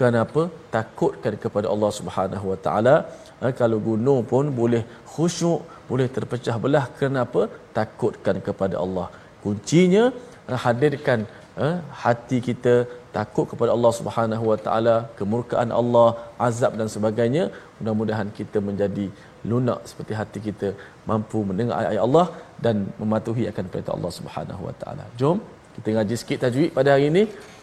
[0.00, 0.42] Kenapa?
[0.76, 2.94] Takutkan kepada Allah Subhanahu Wa Taala.
[3.40, 5.60] Ha, kalau gunung pun boleh khusyuk,
[5.90, 6.84] boleh terpecah belah.
[7.00, 7.42] Kenapa?
[7.78, 9.06] Takutkan kepada Allah.
[9.44, 10.04] Kuncinya
[10.48, 11.20] ha, hadirkan
[11.64, 12.74] eh, hati kita
[13.16, 16.08] takut kepada Allah Subhanahu Wa Taala, kemurkaan Allah,
[16.48, 17.44] azab dan sebagainya.
[17.78, 19.06] Mudah-mudahan kita menjadi
[19.50, 20.68] lunak seperti hati kita
[21.10, 22.26] mampu mendengar ayat-ayat Allah
[22.64, 25.06] dan mematuhi akan perintah Allah Subhanahu Wa Taala.
[25.20, 25.38] Jom
[25.76, 27.22] kita ngaji sikit tajwid pada hari ini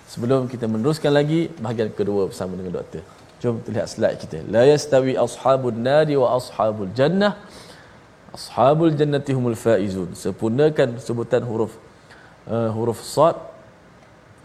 [0.09, 3.05] sebelum kita meneruskan lagi bahagian kedua bersama dengan doktor.
[3.39, 4.37] Jom kita lihat slide kita.
[4.51, 7.37] La yastawi ashabun nari wa ashabul jannah.
[8.35, 10.11] Ashabul jannati humul faizun.
[10.17, 11.77] Sempurnakan sebutan huruf
[12.49, 13.37] uh, huruf sad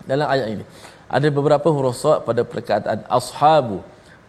[0.07, 0.65] dalam ayat ini.
[1.09, 3.81] Ada beberapa huruf sad pada perkataan ashabu.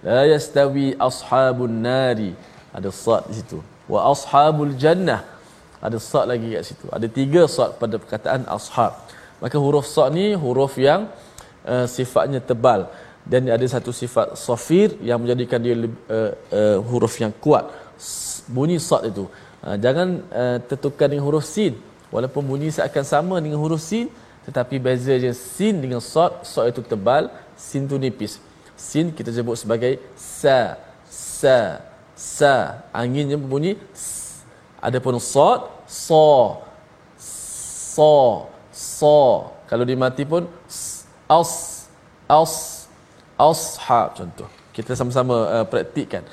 [0.01, 2.31] La yastawi ashabun nari.
[2.73, 3.59] Ada sad di situ.
[3.91, 5.21] Wa ashabul jannah.
[5.85, 6.85] Ada sad lagi kat situ.
[6.89, 8.97] Ada tiga sad pada perkataan ashab.
[9.45, 11.05] Maka huruf sad ni huruf yang
[11.69, 12.89] uh, sifatnya tebal
[13.29, 15.85] dan ada satu sifat safir yang menjadikan dia uh,
[16.49, 17.69] uh, huruf yang kuat.
[18.49, 19.29] Bunyi sad itu.
[19.61, 21.77] Uh, jangan uh, tertukar dengan huruf sin.
[22.09, 24.09] Walaupun bunyi seakan sama dengan huruf sin
[24.45, 28.37] tetapi beza je sin dengan sad, sad itu tebal, sin tu nipis.
[28.77, 30.77] Sin kita sebut sebagai sa,
[31.09, 31.81] sa,
[32.13, 32.85] sa.
[32.93, 33.73] Anginnya berbunyi
[34.77, 36.61] adapun sad, sa,
[37.17, 38.13] sa,
[38.75, 40.43] so kalau dimati pun
[41.31, 41.87] aus
[42.27, 42.85] aus
[43.39, 44.47] aushab contoh.
[44.75, 46.23] Kita sama-sama uh, praktikkan.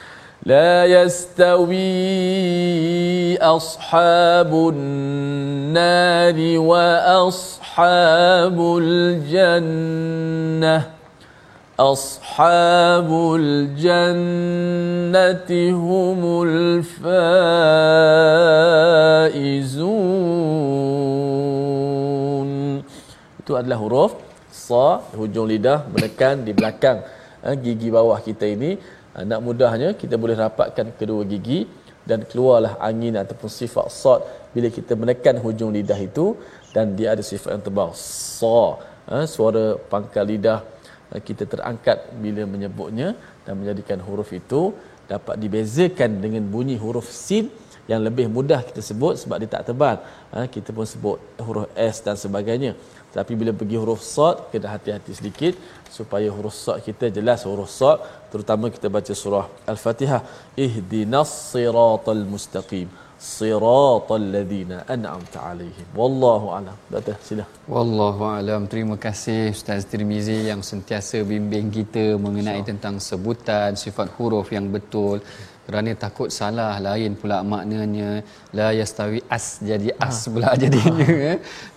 [0.42, 1.78] La yastawi
[3.38, 4.74] ashabun
[5.70, 10.98] nari wa ashabul jannah.
[11.78, 17.52] Ashabul jannati humul faizun
[23.42, 24.12] itu adalah huruf
[24.54, 26.98] sa hujung lidah menekan di belakang
[27.42, 28.78] eh, gigi bawah kita ini.
[29.12, 31.66] Ah, nak mudahnya kita boleh rapatkan kedua gigi
[32.08, 34.20] dan keluarlah angin ataupun sifat sad
[34.54, 36.26] bila kita menekan hujung lidah itu
[36.74, 37.90] dan dia ada sifat yang tebal.
[37.98, 38.62] Sa
[39.10, 40.58] ha, suara pangkal lidah
[41.10, 43.08] ha, kita terangkat bila menyebutnya
[43.44, 44.62] dan menjadikan huruf itu
[45.12, 47.50] dapat dibezakan dengan bunyi huruf sin
[47.90, 49.96] yang lebih mudah kita sebut sebab dia tak tebal.
[50.32, 52.72] Ha, kita pun sebut huruf S dan sebagainya
[53.16, 55.54] tapi bila pergi huruf sad kena hati-hati sedikit
[55.96, 57.98] supaya huruf sad kita jelas huruf sad.
[58.32, 60.20] Terutama kita baca surah al-fatihah.
[60.64, 62.88] Ihdinas siratal mustaqim.
[63.32, 65.86] Siratal ladzina an'amta alaihim.
[66.00, 66.76] Wallahu alam.
[66.94, 67.44] Doktor sila.
[67.74, 68.64] Wallahu alam.
[68.72, 72.68] Terima kasih ustaz Tirmizi yang sentiasa bimbing kita mengenai so.
[72.70, 75.20] tentang sebutan sifat huruf yang betul
[75.66, 78.08] kerana takut salah lain pula maknanya
[78.58, 80.30] la yastawi as jadi as ha.
[80.34, 81.32] pula jadinya ha.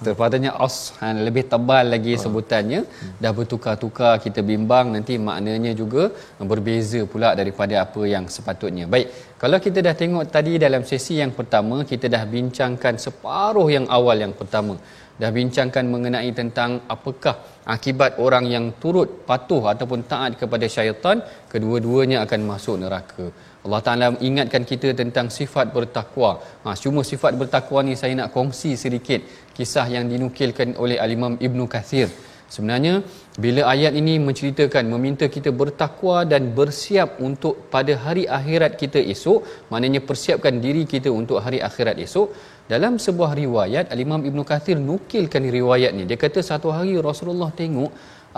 [0.05, 2.21] terpatutnya as ha, lebih tebal lagi ha.
[2.23, 3.13] sebutannya hmm.
[3.23, 6.03] dah bertukar-tukar kita bimbang nanti maknanya juga
[6.51, 9.07] berbeza pula daripada apa yang sepatutnya baik
[9.43, 14.17] kalau kita dah tengok tadi dalam sesi yang pertama kita dah bincangkan separuh yang awal
[14.25, 14.75] yang pertama
[15.21, 17.35] dah bincangkan mengenai tentang apakah
[17.75, 23.25] akibat orang yang turut patuh ataupun taat kepada syaitan kedua-duanya akan masuk neraka
[23.65, 26.31] Allah Ta'ala ingatkan kita tentang sifat bertakwa.
[26.63, 29.25] Ha, cuma sifat bertakwa ni saya nak kongsi sedikit
[29.57, 32.07] kisah yang dinukilkan oleh Al-Imam Ibn Kathir.
[32.55, 33.01] Sebenarnya,
[33.43, 39.41] bila ayat ini menceritakan meminta kita bertakwa dan bersiap untuk pada hari akhirat kita esok,
[39.73, 42.37] maknanya persiapkan diri kita untuk hari akhirat esok,
[42.69, 46.05] dalam sebuah riwayat, Al-Imam Ibn Kathir nukilkan riwayat ni.
[46.05, 47.89] Dia kata satu hari Rasulullah tengok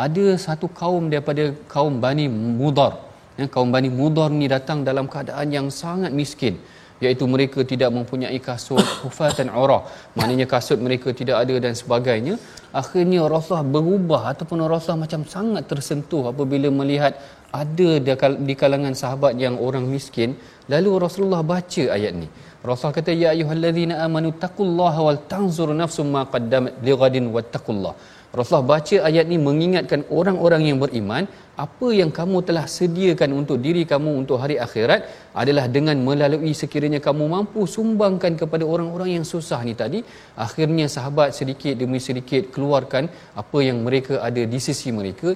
[0.06, 3.07] ada satu kaum daripada kaum Bani Mudar
[3.40, 6.56] ya, kaum Bani Mudar ni datang dalam keadaan yang sangat miskin
[7.06, 9.82] iaitu mereka tidak mempunyai kasut hufatan urah.
[10.18, 12.36] Maknanya kasut mereka tidak ada dan sebagainya.
[12.82, 17.14] Akhirnya Rasulullah berubah ataupun Rasulullah macam sangat tersentuh apabila melihat
[17.62, 17.90] ada
[18.48, 20.36] di kalangan sahabat yang orang miskin.
[20.74, 22.28] Lalu Rasulullah baca ayat ni.
[22.68, 27.94] Rasulullah kata ya ayyuhallazina amanu taqullaha wal tanzur nafsum ma qaddamat lighadin wattaqullah
[28.36, 31.24] Rasulullah baca ayat ni mengingatkan orang-orang yang beriman
[31.66, 37.00] apa yang kamu telah sediakan untuk diri kamu untuk hari akhirat adalah dengan melalui sekiranya
[37.08, 40.02] kamu mampu sumbangkan kepada orang-orang yang susah ni tadi
[40.46, 43.08] akhirnya sahabat sedikit demi sedikit keluarkan
[43.44, 45.32] apa yang mereka ada di sisi mereka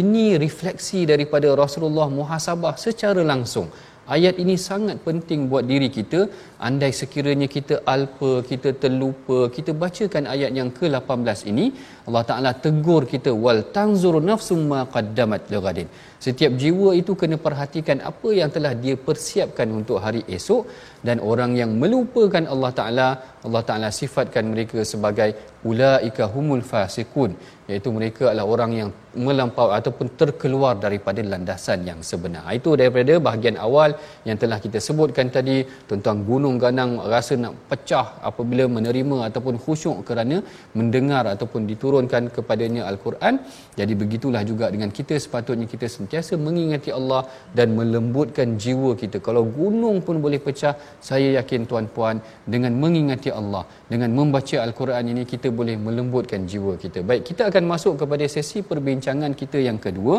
[0.00, 3.68] ini refleksi daripada Rasulullah muhasabah secara langsung
[4.14, 6.30] Ayat ini sangat penting buat diri kita.
[6.68, 11.66] Andai sekiranya kita alpa, kita terlupa, kita bacakan ayat yang ke-18 ini,
[12.08, 15.88] Allah Taala tegur kita wal tanzur nafsum ma qaddamat lighadin.
[16.26, 20.62] Setiap jiwa itu kena perhatikan apa yang telah dia persiapkan untuk hari esok
[21.06, 23.08] dan orang yang melupakan Allah Taala,
[23.46, 25.30] Allah Taala sifatkan mereka sebagai
[25.70, 27.30] ulaika humul fasiqun
[27.70, 28.90] iaitu mereka adalah orang yang
[29.26, 32.44] melampau ataupun terkeluar daripada landasan yang sebenar.
[32.58, 33.90] Itu daripada bahagian awal
[34.28, 35.56] yang telah kita sebutkan tadi
[35.90, 40.36] tentang gunung gunung ganang rasa nak pecah apabila menerima ataupun khusyuk kerana
[40.78, 43.34] mendengar ataupun diturunkan kepadanya al-Quran.
[43.78, 45.14] Jadi begitulah juga dengan kita.
[45.24, 47.22] Sepatutnya kita sentiasa mengingati Allah
[47.58, 49.18] dan melembutkan jiwa kita.
[49.28, 50.74] Kalau gunung pun boleh pecah
[51.08, 52.22] saya yakin tuan-puan
[52.54, 57.02] dengan mengingati Allah dengan membaca al-Quran ini kita boleh melembutkan jiwa kita.
[57.10, 60.16] Baik kita akan masuk kepada sesi perbincangan kita yang kedua.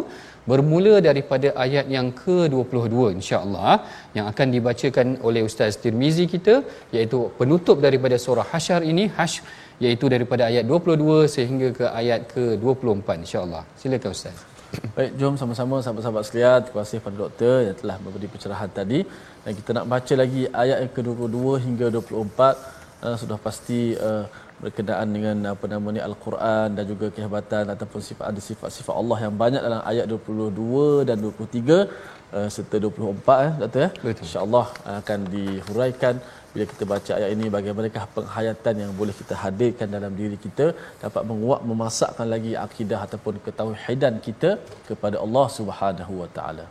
[0.51, 3.73] Bermula daripada ayat yang ke-22 insya-Allah
[4.17, 6.53] yang akan dibacakan oleh Ustaz Tirmizi kita
[6.95, 9.37] iaitu penutup daripada surah Hasyr ini Hash
[9.85, 13.63] iaitu daripada ayat 22 sehingga ke ayat ke-24 insya-Allah.
[13.81, 14.37] Silakan Ustaz.
[14.95, 16.59] Baik, jom sama-sama sahabat-sahabat sekalian.
[16.65, 18.99] Terima kasih kepada doktor yang telah memberi pencerahan tadi.
[19.43, 22.75] Dan kita nak baca lagi ayat yang ke-22 hingga 24.
[22.97, 24.25] Uh, sudah pasti uh,
[24.61, 29.33] berkenaan dengan apa nama ni Al-Quran dan juga kehebatan ataupun sifat ada sifat-sifat Allah yang
[29.41, 33.90] banyak dalam ayat 22 dan 23 uh, serta 24 eh doktor ya.
[34.24, 34.66] Insya-Allah
[35.00, 36.14] akan dihuraikan
[36.52, 40.66] bila kita baca ayat ini bagaimanakah penghayatan yang boleh kita hadirkan dalam diri kita
[41.04, 44.50] dapat menguat memasakkan lagi akidah ataupun ketauhidan kita
[44.88, 46.66] kepada Allah Subhanahu wa taala.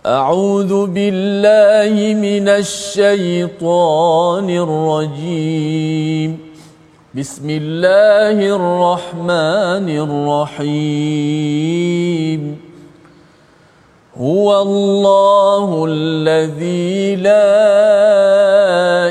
[0.00, 1.94] أعوذ بالله
[2.26, 6.43] من الشيطان الرجيم
[7.15, 9.87] بسم الله الرحمن
[10.67, 12.41] الرحيم.
[14.19, 17.55] هو الله الذي لا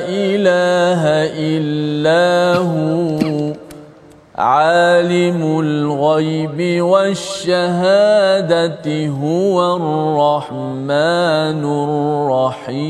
[0.04, 1.00] إله
[1.56, 3.56] إلا هو
[4.36, 7.86] عالم الغيب والشهادة
[9.08, 11.64] هو الرحمن
[12.68, 12.84] الرحيم.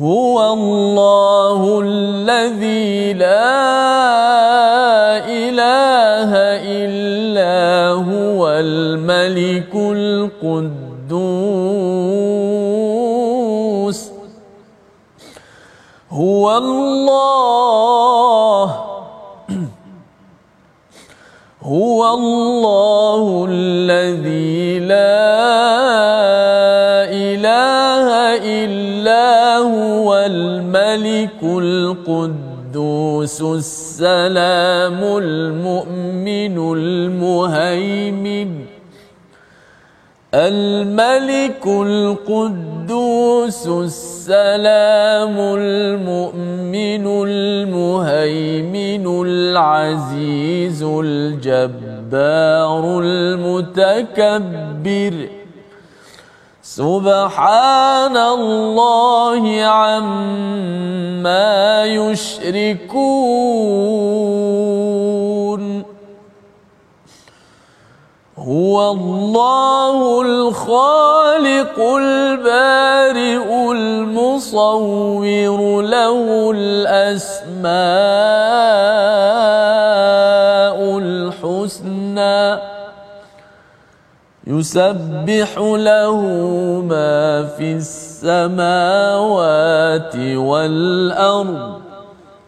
[0.00, 3.54] هو الله الذي لا
[5.22, 6.30] إله
[6.66, 10.74] إلا هو الملك القدوس.
[16.10, 17.64] هو الله
[21.62, 25.33] هو الله الذي لا
[30.94, 38.50] الملك القدوس السلام المؤمن المهيمن.
[40.34, 55.14] الملك القدوس السلام المؤمن المهيمن العزيز الجبار المتكبر.
[56.74, 61.54] سبحان الله عما
[61.86, 63.14] يشركون.
[68.38, 75.22] هو الله الخالق البارئ المصور
[75.82, 77.74] له الأسماء
[80.98, 82.73] الحسنى.
[84.47, 86.17] يسبح له
[86.91, 88.55] ما في السماوات
[90.15, 91.81] والأرض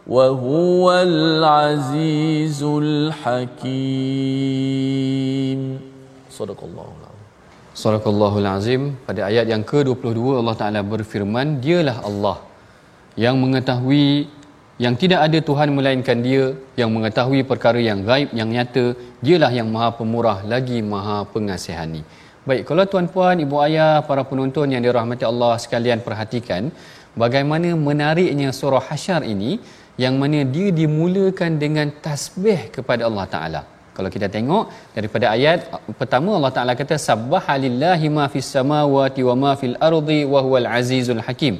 [0.06, 4.32] وهو العزيز الحكيم
[6.32, 7.02] Sadaqallahu
[7.72, 12.36] Sadaqallahul Azim pada ayat yang ke-22 Allah Taala berfirman dialah Allah
[13.16, 14.28] yang mengetahui
[14.83, 16.45] yang tidak ada Tuhan melainkan dia
[16.79, 18.85] yang mengetahui perkara yang gaib yang nyata.
[19.25, 22.01] Dialah yang maha pemurah lagi maha pengasihani.
[22.47, 26.69] Baik kalau tuan-puan ibu ayah para penonton yang dirahmati Allah sekalian perhatikan
[27.23, 29.51] bagaimana menariknya surah hasyar ini
[30.03, 33.61] yang mana dia dimulakan dengan tasbih kepada Allah Taala.
[33.97, 35.59] Kalau kita tengok daripada ayat
[35.99, 41.23] pertama Allah Taala kata subhanallahi ma fis samawati wa ma fil ardi wa huwal azizul
[41.27, 41.57] hakim.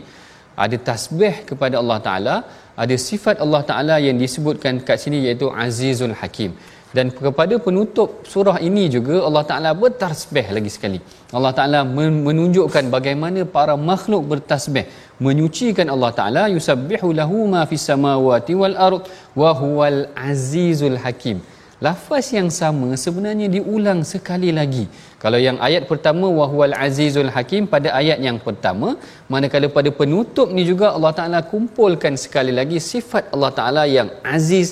[0.64, 2.36] Ada tasbih kepada Allah Taala,
[2.84, 6.52] ada sifat Allah Taala yang disebutkan kat sini iaitu azizul hakim.
[6.96, 11.00] Dan kepada penutup surah ini juga Allah Taala bertasbih lagi sekali.
[11.38, 11.80] Allah Taala
[12.28, 14.86] menunjukkan bagaimana para makhluk bertasbih
[15.26, 19.04] menyucikan Allah Taala yusabbihu lahu ma fis samawati wal ard
[19.42, 21.40] wa huwal azizul hakim
[21.86, 24.86] lafaz yang sama sebenarnya diulang sekali lagi.
[25.24, 28.90] Kalau yang ayat pertama wahwal azizul hakim pada ayat yang pertama
[29.34, 34.70] manakala pada penutup ni juga Allah Taala kumpulkan sekali lagi sifat Allah Taala yang aziz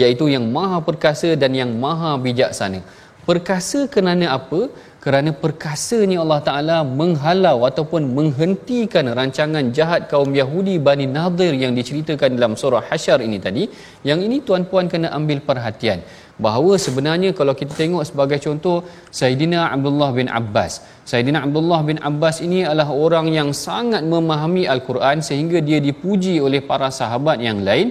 [0.00, 2.80] iaitu yang maha perkasa dan yang maha bijaksana.
[3.28, 4.60] Perkasa kerana apa?
[5.04, 12.36] Kerana perkasanya Allah Taala menghalau ataupun menghentikan rancangan jahat kaum Yahudi Bani Nadir yang diceritakan
[12.36, 13.64] dalam surah Hasyar ini tadi.
[14.08, 16.00] Yang ini tuan-puan kena ambil perhatian
[16.44, 18.76] bahawa sebenarnya kalau kita tengok sebagai contoh
[19.18, 20.72] Saidina Abdullah bin Abbas.
[21.10, 26.62] Saidina Abdullah bin Abbas ini adalah orang yang sangat memahami Al-Quran sehingga dia dipuji oleh
[26.70, 27.90] para sahabat yang lain.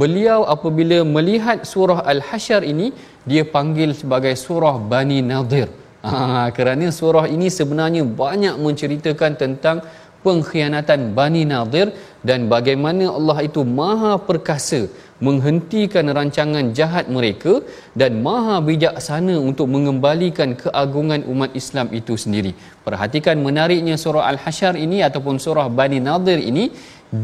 [0.00, 2.86] Beliau apabila melihat surah Al-Hasyr ini
[3.30, 5.68] dia panggil sebagai surah Bani Nadir.
[6.04, 6.18] Ha,
[6.56, 9.78] kerana surah ini sebenarnya banyak menceritakan tentang
[10.26, 11.94] pengkhianatan Bani Nadir
[12.28, 14.80] dan bagaimana Allah itu maha perkasa
[15.26, 17.64] menghentikan rancangan jahat mereka
[18.00, 22.52] dan maha bijaksana untuk mengembalikan keagungan umat Islam itu sendiri.
[22.86, 26.64] Perhatikan menariknya surah Al-Hasyr ini ataupun surah Bani Nadir ini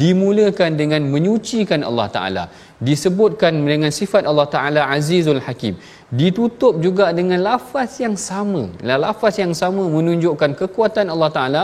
[0.01, 2.45] dimulakan dengan menyucikan Allah Taala
[2.89, 5.75] disebutkan dengan sifat Allah Taala Azizul Hakim
[6.21, 8.63] ditutup juga dengan lafaz yang sama
[9.05, 11.63] lafaz yang sama menunjukkan kekuatan Allah Taala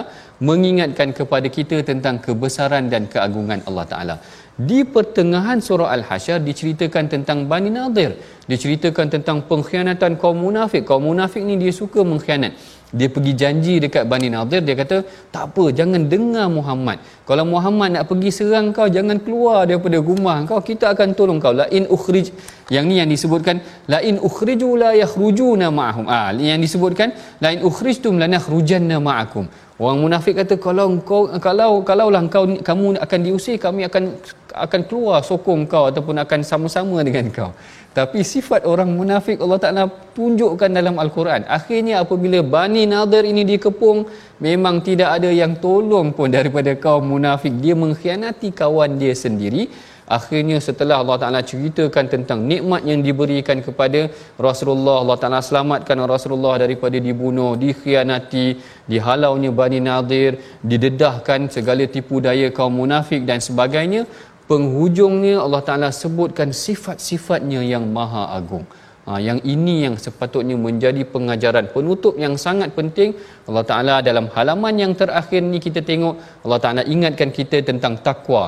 [0.49, 4.16] mengingatkan kepada kita tentang kebesaran dan keagungan Allah Taala
[4.59, 8.18] di pertengahan surah Al-Hasyr diceritakan tentang Bani Nadir.
[8.50, 10.82] Diceritakan tentang pengkhianatan kaum munafik.
[10.82, 12.59] Kaum munafik ni dia suka mengkhianat.
[12.90, 14.59] Dia pergi janji dekat Bani Nadir.
[14.66, 16.98] Dia kata tak apa jangan dengar Muhammad.
[17.22, 20.59] Kalau Muhammad nak pergi serang kau jangan keluar daripada rumah kau.
[20.59, 21.54] Kita akan tolong kau.
[21.54, 22.34] La in ukhrij
[22.74, 26.11] yang ni yang disebutkan la in ukhriju la yakhrujuna ma'ahum.
[26.11, 29.46] Ah yang disebutkan la in ukhrijtum lanakhrujanna ma'akum
[29.79, 34.18] orang munafik kata kalau kau kalau kalaulah kau kamu akan diusir kami akan
[34.66, 37.51] akan keluar sokong kau ataupun akan sama-sama dengan kau
[37.99, 41.43] tapi sifat orang munafik Allah Ta'ala tunjukkan dalam Al-Quran.
[41.51, 44.07] Akhirnya apabila Bani Nadir ini dikepung,
[44.39, 47.51] memang tidak ada yang tolong pun daripada kaum munafik.
[47.64, 49.66] Dia mengkhianati kawan dia sendiri.
[50.16, 54.00] Akhirnya setelah Allah Ta'ala ceritakan tentang nikmat yang diberikan kepada
[54.40, 55.04] Rasulullah.
[55.04, 58.46] Allah Ta'ala selamatkan Rasulullah daripada dibunuh, dikhianati,
[58.88, 64.09] dihalaunya Bani Nadir, didedahkan segala tipu daya kaum munafik dan sebagainya
[64.50, 68.64] penghujungnya Allah Taala sebutkan sifat-sifatnya yang maha agung.
[69.09, 73.11] Ha, yang ini yang sepatutnya menjadi pengajaran penutup yang sangat penting
[73.48, 78.44] Allah Taala dalam halaman yang terakhir ni kita tengok Allah Taala ingatkan kita tentang takwa.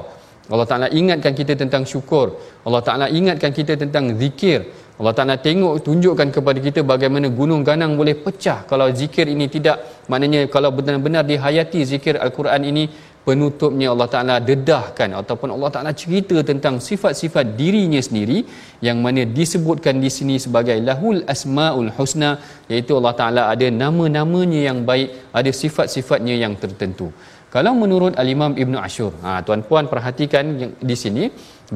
[0.48, 2.40] Allah Taala ingatkan kita tentang syukur.
[2.66, 4.60] Allah Taala ingatkan kita tentang zikir.
[5.00, 10.04] Allah Taala tengok tunjukkan kepada kita bagaimana gunung ganang boleh pecah kalau zikir ini tidak
[10.12, 12.84] maknanya kalau benar-benar dihayati zikir al-Quran ini
[13.26, 18.38] penutupnya Allah Ta'ala dedahkan ataupun Allah Ta'ala cerita tentang sifat-sifat dirinya sendiri
[18.86, 22.30] yang mana disebutkan di sini sebagai lahul asma'ul husna
[22.72, 27.08] iaitu Allah Ta'ala ada nama-namanya yang baik ada sifat-sifatnya yang tertentu
[27.54, 30.44] kalau menurut Al-Imam Ibn Ashur ha, tuan-puan perhatikan
[30.90, 31.24] di sini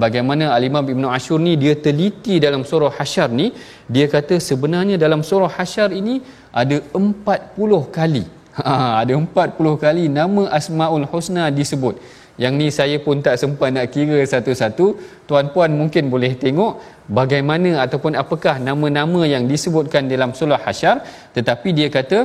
[0.05, 3.49] bagaimana Al-Imam Ibn Ashur ni dia teliti dalam surah Hasyar ni
[3.95, 6.17] dia kata sebenarnya dalam surah Hasyar ini
[6.63, 11.99] ada 40 kali Ha, ada 40 kali nama Asmaul Husna disebut.
[12.43, 14.87] Yang ni saya pun tak sempat nak kira satu-satu.
[15.27, 16.79] Tuan-puan mungkin boleh tengok
[17.19, 20.97] bagaimana ataupun apakah nama-nama yang disebutkan dalam surah Hasyar.
[21.35, 22.19] Tetapi dia kata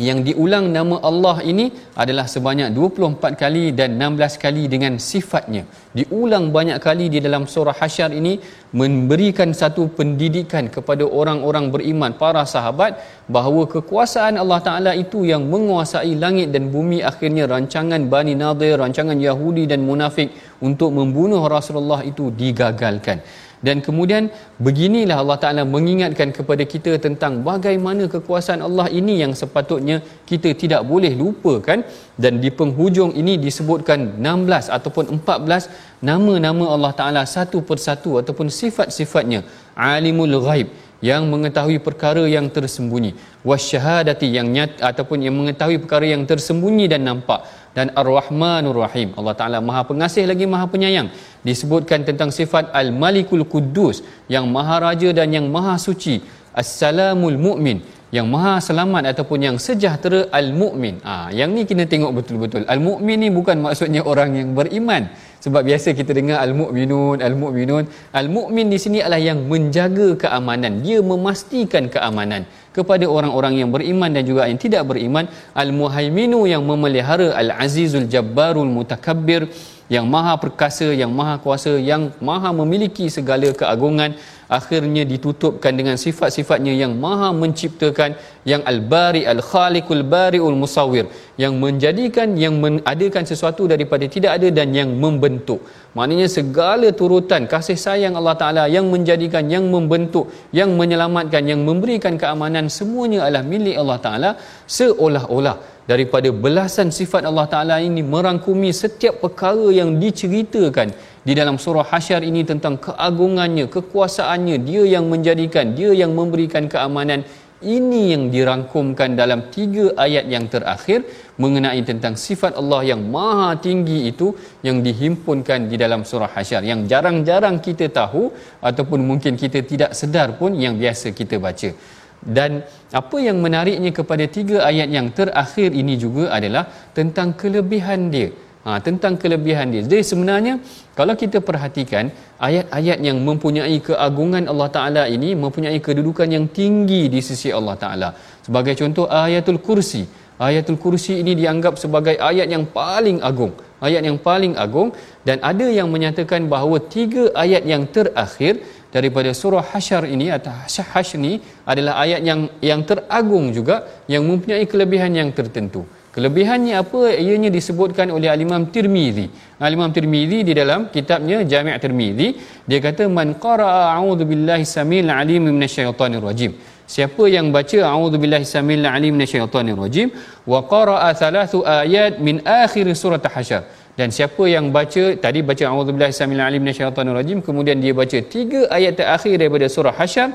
[0.00, 5.68] yang diulang nama Allah ini adalah sebanyak 24 kali dan 16 kali dengan sifatnya.
[5.92, 8.40] Diulang banyak kali di dalam surah Hasyar ini
[8.72, 12.96] memberikan satu pendidikan kepada orang-orang beriman, para sahabat
[13.28, 19.20] bahawa kekuasaan Allah Taala itu yang menguasai langit dan bumi akhirnya rancangan Bani Nadir, rancangan
[19.20, 20.32] Yahudi dan munafik
[20.64, 23.20] untuk membunuh Rasulullah itu digagalkan
[23.62, 24.26] dan kemudian
[24.66, 30.82] beginilah Allah Taala mengingatkan kepada kita tentang bagaimana kekuasaan Allah ini yang sepatutnya kita tidak
[30.82, 31.80] boleh lupakan.
[32.22, 39.46] Dan di penghujung ini disebutkan 16 ataupun 14 nama-nama Allah Taala satu persatu ataupun sifat-sifatnya.
[39.78, 40.68] Alimul ghaib
[41.02, 43.14] yang mengetahui perkara yang tersembunyi.
[43.46, 47.46] Wasyahadati yang nyata ataupun yang mengetahui perkara yang tersembunyi dan nampak
[47.76, 51.08] dan ar-rahmanur rahim Allah Taala Maha Pengasih lagi Maha Penyayang
[51.48, 54.04] disebutkan tentang sifat al-malikul quddus
[54.34, 56.20] yang maha raja dan yang maha suci
[56.52, 57.80] as-salamul mu'min
[58.16, 61.00] yang maha selamat ataupun yang sejahtera al-mu'min.
[61.00, 62.62] Ah, ha, yang ni kena tengok betul-betul.
[62.74, 65.08] Al-mu'min ni bukan maksudnya orang yang beriman.
[65.44, 67.84] Sebab biasa kita dengar al-mu'minun, al-mu'minun.
[68.20, 70.84] Al-mu'min di sini adalah yang menjaga keamanan.
[70.84, 75.28] Dia memastikan keamanan kepada orang-orang yang beriman dan juga yang tidak beriman.
[75.52, 79.48] Al-muhaiminu yang memelihara al-azizul jabbarul mutakabbir
[79.92, 84.16] yang maha perkasa, yang maha kuasa, yang maha memiliki segala keagungan
[84.56, 88.10] akhirnya ditutupkan dengan sifat-sifatnya yang maha menciptakan
[88.50, 91.06] yang al-bari al-khaliqul bariul musawwir
[91.42, 95.60] yang menjadikan yang mengadakan sesuatu daripada tidak ada dan yang membentuk.
[95.96, 100.26] Maknanya segala turutan kasih sayang Allah taala yang menjadikan yang membentuk
[100.60, 104.30] yang menyelamatkan yang memberikan keamanan semuanya adalah milik Allah taala.
[104.78, 105.56] Seolah-olah
[105.90, 110.90] daripada belasan sifat Allah taala ini merangkumi setiap perkara yang diceritakan
[111.22, 117.22] di dalam surah Hasyar ini tentang keagungannya, kekuasaannya, dia yang menjadikan, dia yang memberikan keamanan.
[117.62, 121.06] Ini yang dirangkumkan dalam tiga ayat yang terakhir
[121.38, 124.34] mengenai tentang sifat Allah yang maha tinggi itu
[124.66, 130.34] yang dihimpunkan di dalam surah Hasyar yang jarang-jarang kita tahu ataupun mungkin kita tidak sedar
[130.40, 131.70] pun yang biasa kita baca.
[132.18, 136.66] Dan apa yang menariknya kepada tiga ayat yang terakhir ini juga adalah
[136.98, 138.34] tentang kelebihan dia.
[138.62, 139.82] Ha, tentang kelebihan dia.
[139.82, 140.62] Jadi sebenarnya
[140.94, 147.18] kalau kita perhatikan ayat-ayat yang mempunyai keagungan Allah Taala ini mempunyai kedudukan yang tinggi di
[147.18, 148.08] sisi Allah Taala.
[148.46, 150.06] Sebagai contoh ayatul kursi.
[150.38, 153.50] Ayatul kursi ini dianggap sebagai ayat yang paling agung.
[153.82, 154.94] Ayat yang paling agung
[155.26, 158.62] dan ada yang menyatakan bahawa tiga ayat yang terakhir
[158.94, 164.70] daripada surah Hasyar ini atau Hasyar ini adalah ayat yang yang teragung juga yang mempunyai
[164.70, 165.82] kelebihan yang tertentu.
[166.12, 167.08] Kelebihannya apa?
[167.16, 169.32] Ianya disebutkan oleh Al-Imam Tirmizi.
[169.56, 172.36] Al-Imam Tirmizi di dalam kitabnya Jami' Tirmizi,
[172.68, 176.52] dia kata man qara'a a'udzu billahi samil alim minasyaitonir rajim.
[176.84, 180.12] Siapa yang baca a'udzu billahi samil alim minasyaitonir rajim
[180.44, 183.64] wa qara'a thalathu ayat min akhir surah Hasyar.
[183.96, 188.68] Dan siapa yang baca tadi baca a'udzubillahi samil alim minasyaitonir rajim kemudian dia baca tiga
[188.68, 190.28] ayat terakhir daripada surah Hasyr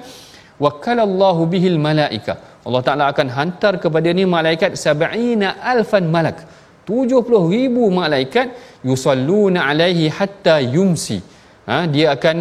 [0.58, 2.57] wakalallahu bihil malaika.
[2.68, 6.40] Allah Taala akan hantar kepada ni malaikat sab'ina alfan malak.
[6.88, 8.48] 70 ribu malaikat
[8.90, 11.20] yusalluna alaihi hatta yumsi.
[11.68, 12.36] Ha, dia akan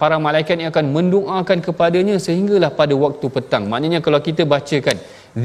[0.00, 3.64] para malaikat ini akan mendoakan kepadanya sehinggalah pada waktu petang.
[3.72, 4.96] Maknanya kalau kita bacakan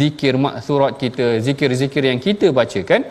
[0.02, 3.04] zikir maksurat kita, zikir-zikir yang kita bacakan,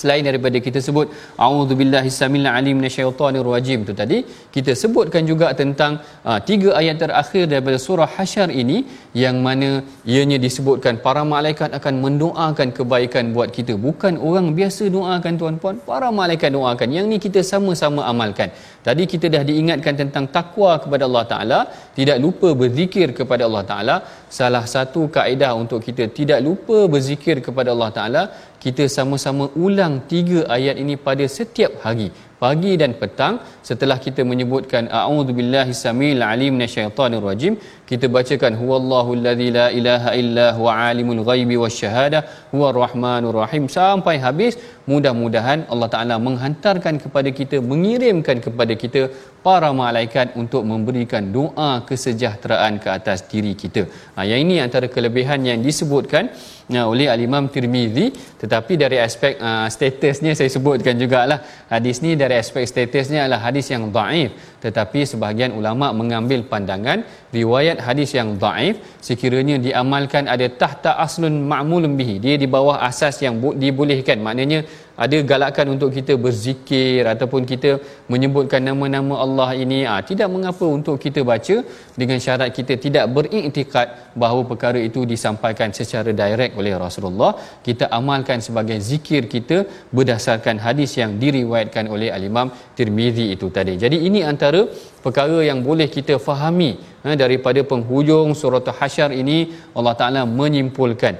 [0.00, 1.06] selain daripada kita sebut
[1.46, 4.18] auzubillahi samil alim minasyaitonir rajim tu tadi
[4.54, 5.92] kita sebutkan juga tentang
[6.28, 8.78] uh, tiga ayat terakhir daripada surah hasyar ini
[9.22, 9.68] yang mana
[10.12, 13.74] ianya disebutkan para malaikat akan mendoakan kebaikan buat kita.
[13.86, 15.76] Bukan orang biasa doakan tuan-puan.
[15.90, 16.88] Para malaikat doakan.
[16.96, 18.50] Yang ni kita sama-sama amalkan.
[18.86, 21.60] Tadi kita dah diingatkan tentang takwa kepada Allah taala
[21.98, 23.96] tidak lupa berzikir kepada Allah taala.
[24.38, 28.22] Salah satu kaedah untuk kita tidak lupa berzikir kepada Allah taala
[28.64, 32.08] kita sama-sama ulang tiga ayat ini pada setiap hari
[32.42, 33.34] pagi dan petang.
[33.68, 37.54] Setelah kita menyebutkan a'udzubillahi samil alim minasyaitonir rajim
[37.90, 42.22] kita bacakan huwallahu allazi la ilaha illa huwa alimul ghaibi wasyahadah
[42.52, 43.64] huwa rahmanur rahim.
[43.76, 44.56] Sampai habis
[44.92, 49.02] mudah-mudahan Allah Taala menghantarkan kepada kita mengirimkan kepada kita
[49.46, 53.84] para malaikat untuk memberikan doa kesejahteraan ke atas diri kita.
[54.16, 56.32] Ha, yang ini antara kelebihan yang disebutkan
[56.72, 58.06] uh, oleh Al-Imam Tirmizi.
[58.42, 61.38] Tetapi dari aspek uh, statusnya saya sebutkan jugalah.
[61.74, 64.32] Hadis ni dari aspek statusnya adalah hadis yang daif.
[64.64, 67.04] Tetapi sebahagian ulama mengambil pandangan
[67.38, 68.76] riwayat hadis yang daif
[69.08, 72.16] sekiranya diamalkan ada tahta aslun ma'mulun bihi.
[72.24, 74.18] Dia di bawah asas yang dibolehkan.
[74.26, 74.60] Maknanya
[74.94, 77.70] ada galakan untuk kita berzikir ataupun kita
[78.12, 79.82] menyebutkan nama-nama Allah ini?
[79.92, 81.56] Ah tidak mengapa untuk kita baca
[82.00, 87.34] dengan syarat kita tidak beriktikad bahawa perkara itu disampaikan secara direct oleh Rasulullah.
[87.66, 93.74] Kita amalkan sebagai zikir kita berdasarkan hadis yang diriwayatkan oleh al-Imam Tirmizi itu tadi.
[93.74, 94.62] Jadi ini antara
[95.04, 96.70] perkara yang boleh kita fahami
[97.04, 99.38] ha, daripada penghujung surah Hasyar ini
[99.76, 101.14] Allah Taala menyimpulkan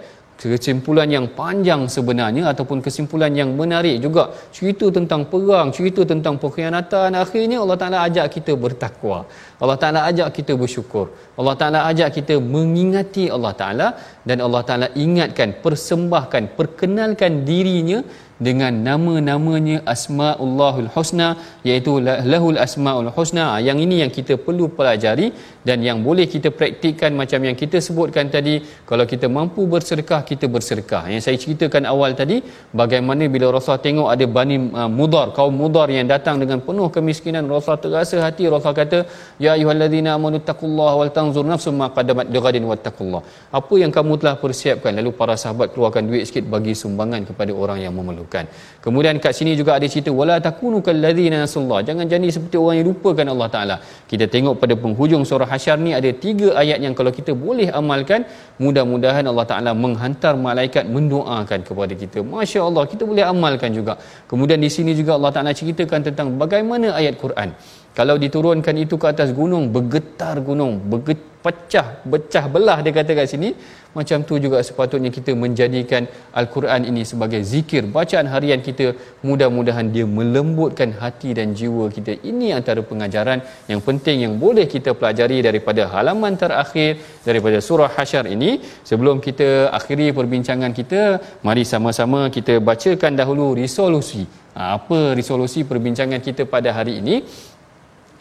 [0.53, 4.25] kesimpulan yang panjang sebenarnya ataupun kesimpulan yang menarik juga.
[4.57, 9.19] Cerita tentang perang cerita tentang pengkhianatan akhirnya Allah Taala ajak kita bertakwa.
[9.63, 11.07] Allah Taala ajak kita bersyukur.
[11.41, 13.89] Allah Taala ajak kita mengingati Allah Taala
[14.29, 18.01] dan Allah Taala ingatkan persembahkan perkenalkan dirinya
[18.47, 21.29] dengan nama-namanya Asmaullahul Husna
[21.69, 21.93] iaitu
[22.33, 23.45] Lahul Asmaul Husna.
[23.55, 25.27] Ah, yang ini yang kita perlu pelajari
[25.69, 28.55] dan yang boleh kita praktikkan macam yang kita sebutkan tadi
[28.91, 31.03] kalau kita mampu bersedekah kita bersedekah.
[31.13, 32.37] Yang saya ceritakan awal tadi
[32.81, 37.49] bagaimana bila Rasul tengok ada Bani uh, Mudar kaum Mudar yang datang dengan penuh kemiskinan
[37.55, 38.45] Rasul terasa hati.
[38.57, 38.99] Rasul kata
[39.45, 43.23] ya ayyuhallazina amanu taqullaha wal tanzur nafsum ma qaddamat lighadin wattaqullah.
[43.61, 44.93] Apa yang kamu telah persiapkan?
[45.01, 48.45] Lalu para sahabat keluarkan duit sikit bagi sumbangan kepada orang yang memerlukan.
[48.85, 51.81] Kemudian kat sini juga ada cerita wala takunu kallazina nasallah.
[51.89, 53.77] Jangan jadi seperti orang yang lupakan Allah taala.
[54.13, 58.23] Kita tengok pada penghujung surah hasyar ni ada tiga ayat yang kalau kita boleh amalkan
[58.65, 62.19] mudah-mudahan Allah taala menghantar malaikat mendoakan kepada kita.
[62.35, 63.95] masya-Allah kita boleh amalkan juga.
[64.31, 67.51] Kemudian di sini juga Allah taala ceritakan tentang bagaimana ayat Quran.
[67.99, 73.29] Kalau diturunkan itu ke atas gunung bergetar gunung bergetar pecah becah belah dia kata kat
[73.33, 73.51] sini.
[73.97, 76.03] Macam tu juga sepatutnya kita menjadikan
[76.41, 78.87] al-Quran ini sebagai zikir bacaan harian kita.
[79.29, 82.13] Mudah-mudahan dia melembutkan hati dan jiwa kita.
[82.31, 83.39] Ini antara pengajaran
[83.71, 86.91] yang penting yang boleh kita pelajari daripada halaman terakhir
[87.29, 88.51] daripada surah hasyar ini.
[88.91, 91.03] Sebelum kita akhiri perbincangan kita
[91.47, 94.25] mari sama-sama kita bacakan dahulu resolusi
[94.57, 97.17] ha, apa resolusi perbincangan kita pada hari ini?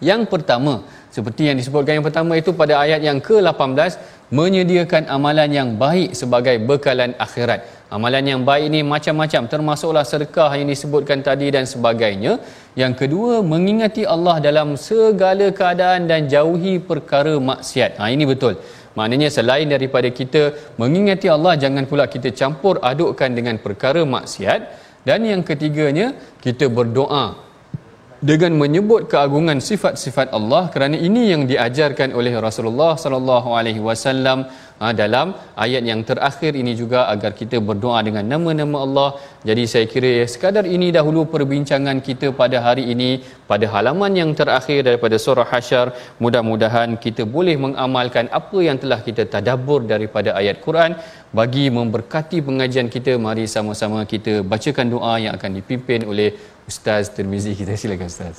[0.10, 0.74] Yang pertama
[1.16, 3.92] seperti yang disebutkan yang pertama itu pada ayat yang ke-18
[4.38, 7.60] menyediakan amalan yang baik sebagai bekalan akhirat.
[7.96, 12.42] Amalan yang baik ini macam-macam termasuklah sedekah yang disebutkan tadi dan sebagainya.
[12.82, 18.02] Yang kedua mengingati Allah dalam segala keadaan dan jauhi perkara maksiat.
[18.02, 18.58] Ha ini betul.
[18.98, 20.42] Maknanya selain daripada kita
[20.82, 24.62] mengingati Allah jangan pula kita campur adukkan dengan perkara maksiat
[25.06, 26.08] dan yang ketiganya
[26.46, 27.26] kita berdoa
[28.24, 34.48] dengan menyebut keagungan sifat-sifat Allah kerana ini yang diajarkan oleh Rasulullah sallallahu alaihi wasallam
[34.84, 35.28] ha, dalam
[35.66, 39.10] ayat yang terakhir ini juga agar kita berdoa dengan nama-nama Allah.
[39.50, 43.10] Jadi saya kira ya, sekadar ini dahulu perbincangan kita pada hari ini
[43.52, 45.88] pada halaman yang terakhir daripada surah Hasyar.
[46.24, 50.94] Mudah-mudahan kita boleh mengamalkan apa yang telah kita tadabbur daripada ayat Quran
[51.40, 53.14] bagi memberkati pengajian kita.
[53.28, 56.30] Mari sama-sama kita bacakan doa yang akan dipimpin oleh
[56.72, 57.76] Ustaz Tirmizi kita.
[57.84, 58.38] Silakan Ustaz.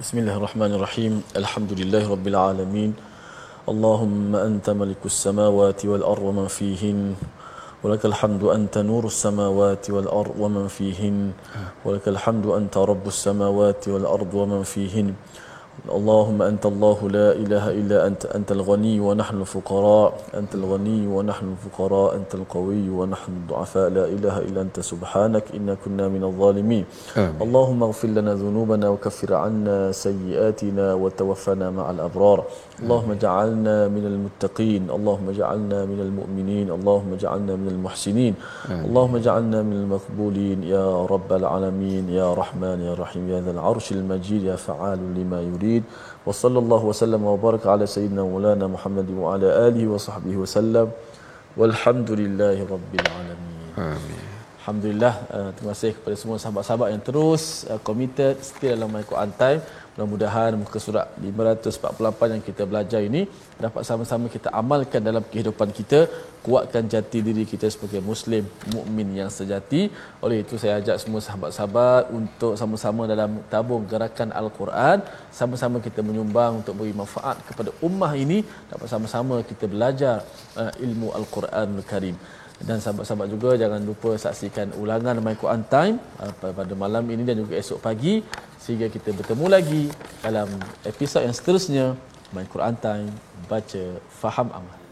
[0.00, 1.12] Bismillahirrahmanirrahim.
[1.40, 2.40] Alhamdulillahirabbil
[3.66, 7.14] اللهم أنت ملك السماوات والأرض ومن فيهن
[7.82, 11.32] ولك الحمد أنت نور السماوات والأرض ومن فيهن
[11.84, 15.14] ولك الحمد أنت رب السماوات والأرض ومن فيهن.
[15.86, 22.16] اللهم أنت الله لا إله إلا أنت أنت الغني ونحن الفقراء أنت الغني ونحن الفقراء
[22.16, 26.84] أنت القوي ونحن الضعفاء لا إله إلا أنت سبحانك إنا كنا من الظالمين.
[27.16, 27.42] آمين.
[27.44, 32.38] اللهم اغفر لنا ذنوبنا وكفر عنا سيئاتنا وتوفنا مع الأبرار.
[32.83, 38.33] اللهم اجعلنا من المتقين اللهم اجعلنا من المؤمنين اللهم اجعلنا من المحسنين
[38.69, 38.85] آمين.
[38.85, 44.43] اللهم اجعلنا من المقبولين يا رب العالمين يا رحمن يا رحيم يا ذا العرش المجيد
[44.43, 45.83] يا فعال لما يريد المريد
[46.25, 50.87] وصلى الله وسلم وبارك على سيدنا مولانا محمد وعلى آله وصحبه وسلم
[51.57, 54.29] والحمد لله رب العالمين آمين
[54.61, 59.33] Alhamdulillah, uh, terima kasih kepada semua sahabat-sahabat yang terus uh, committed stay dalam My Quran
[59.33, 59.57] Time.
[59.96, 63.24] Mudah-mudahan muka surat 548 yang kita belajar ini
[63.64, 66.00] dapat sama-sama kita amalkan dalam kehidupan kita,
[66.44, 68.44] kuatkan jati diri kita sebagai muslim
[68.76, 69.88] mukmin yang sejati.
[70.20, 75.00] Oleh itu saya ajak semua sahabat-sahabat untuk sama-sama dalam tabung gerakan Al-Quran,
[75.32, 80.16] sama-sama kita menyumbang untuk beri manfaat kepada ummah ini, dapat sama-sama kita belajar
[80.60, 82.18] uh, ilmu Al-Quranul Karim.
[82.68, 87.40] Dan sahabat-sahabat juga jangan lupa saksikan ulangan My Quran Time uh, pada malam ini dan
[87.40, 88.20] juga esok pagi
[88.66, 89.82] sehingga kita bertemu lagi
[90.26, 90.50] dalam
[90.82, 91.94] episod yang seterusnya.
[92.34, 93.14] My Quran Time
[93.46, 94.85] baca faham amal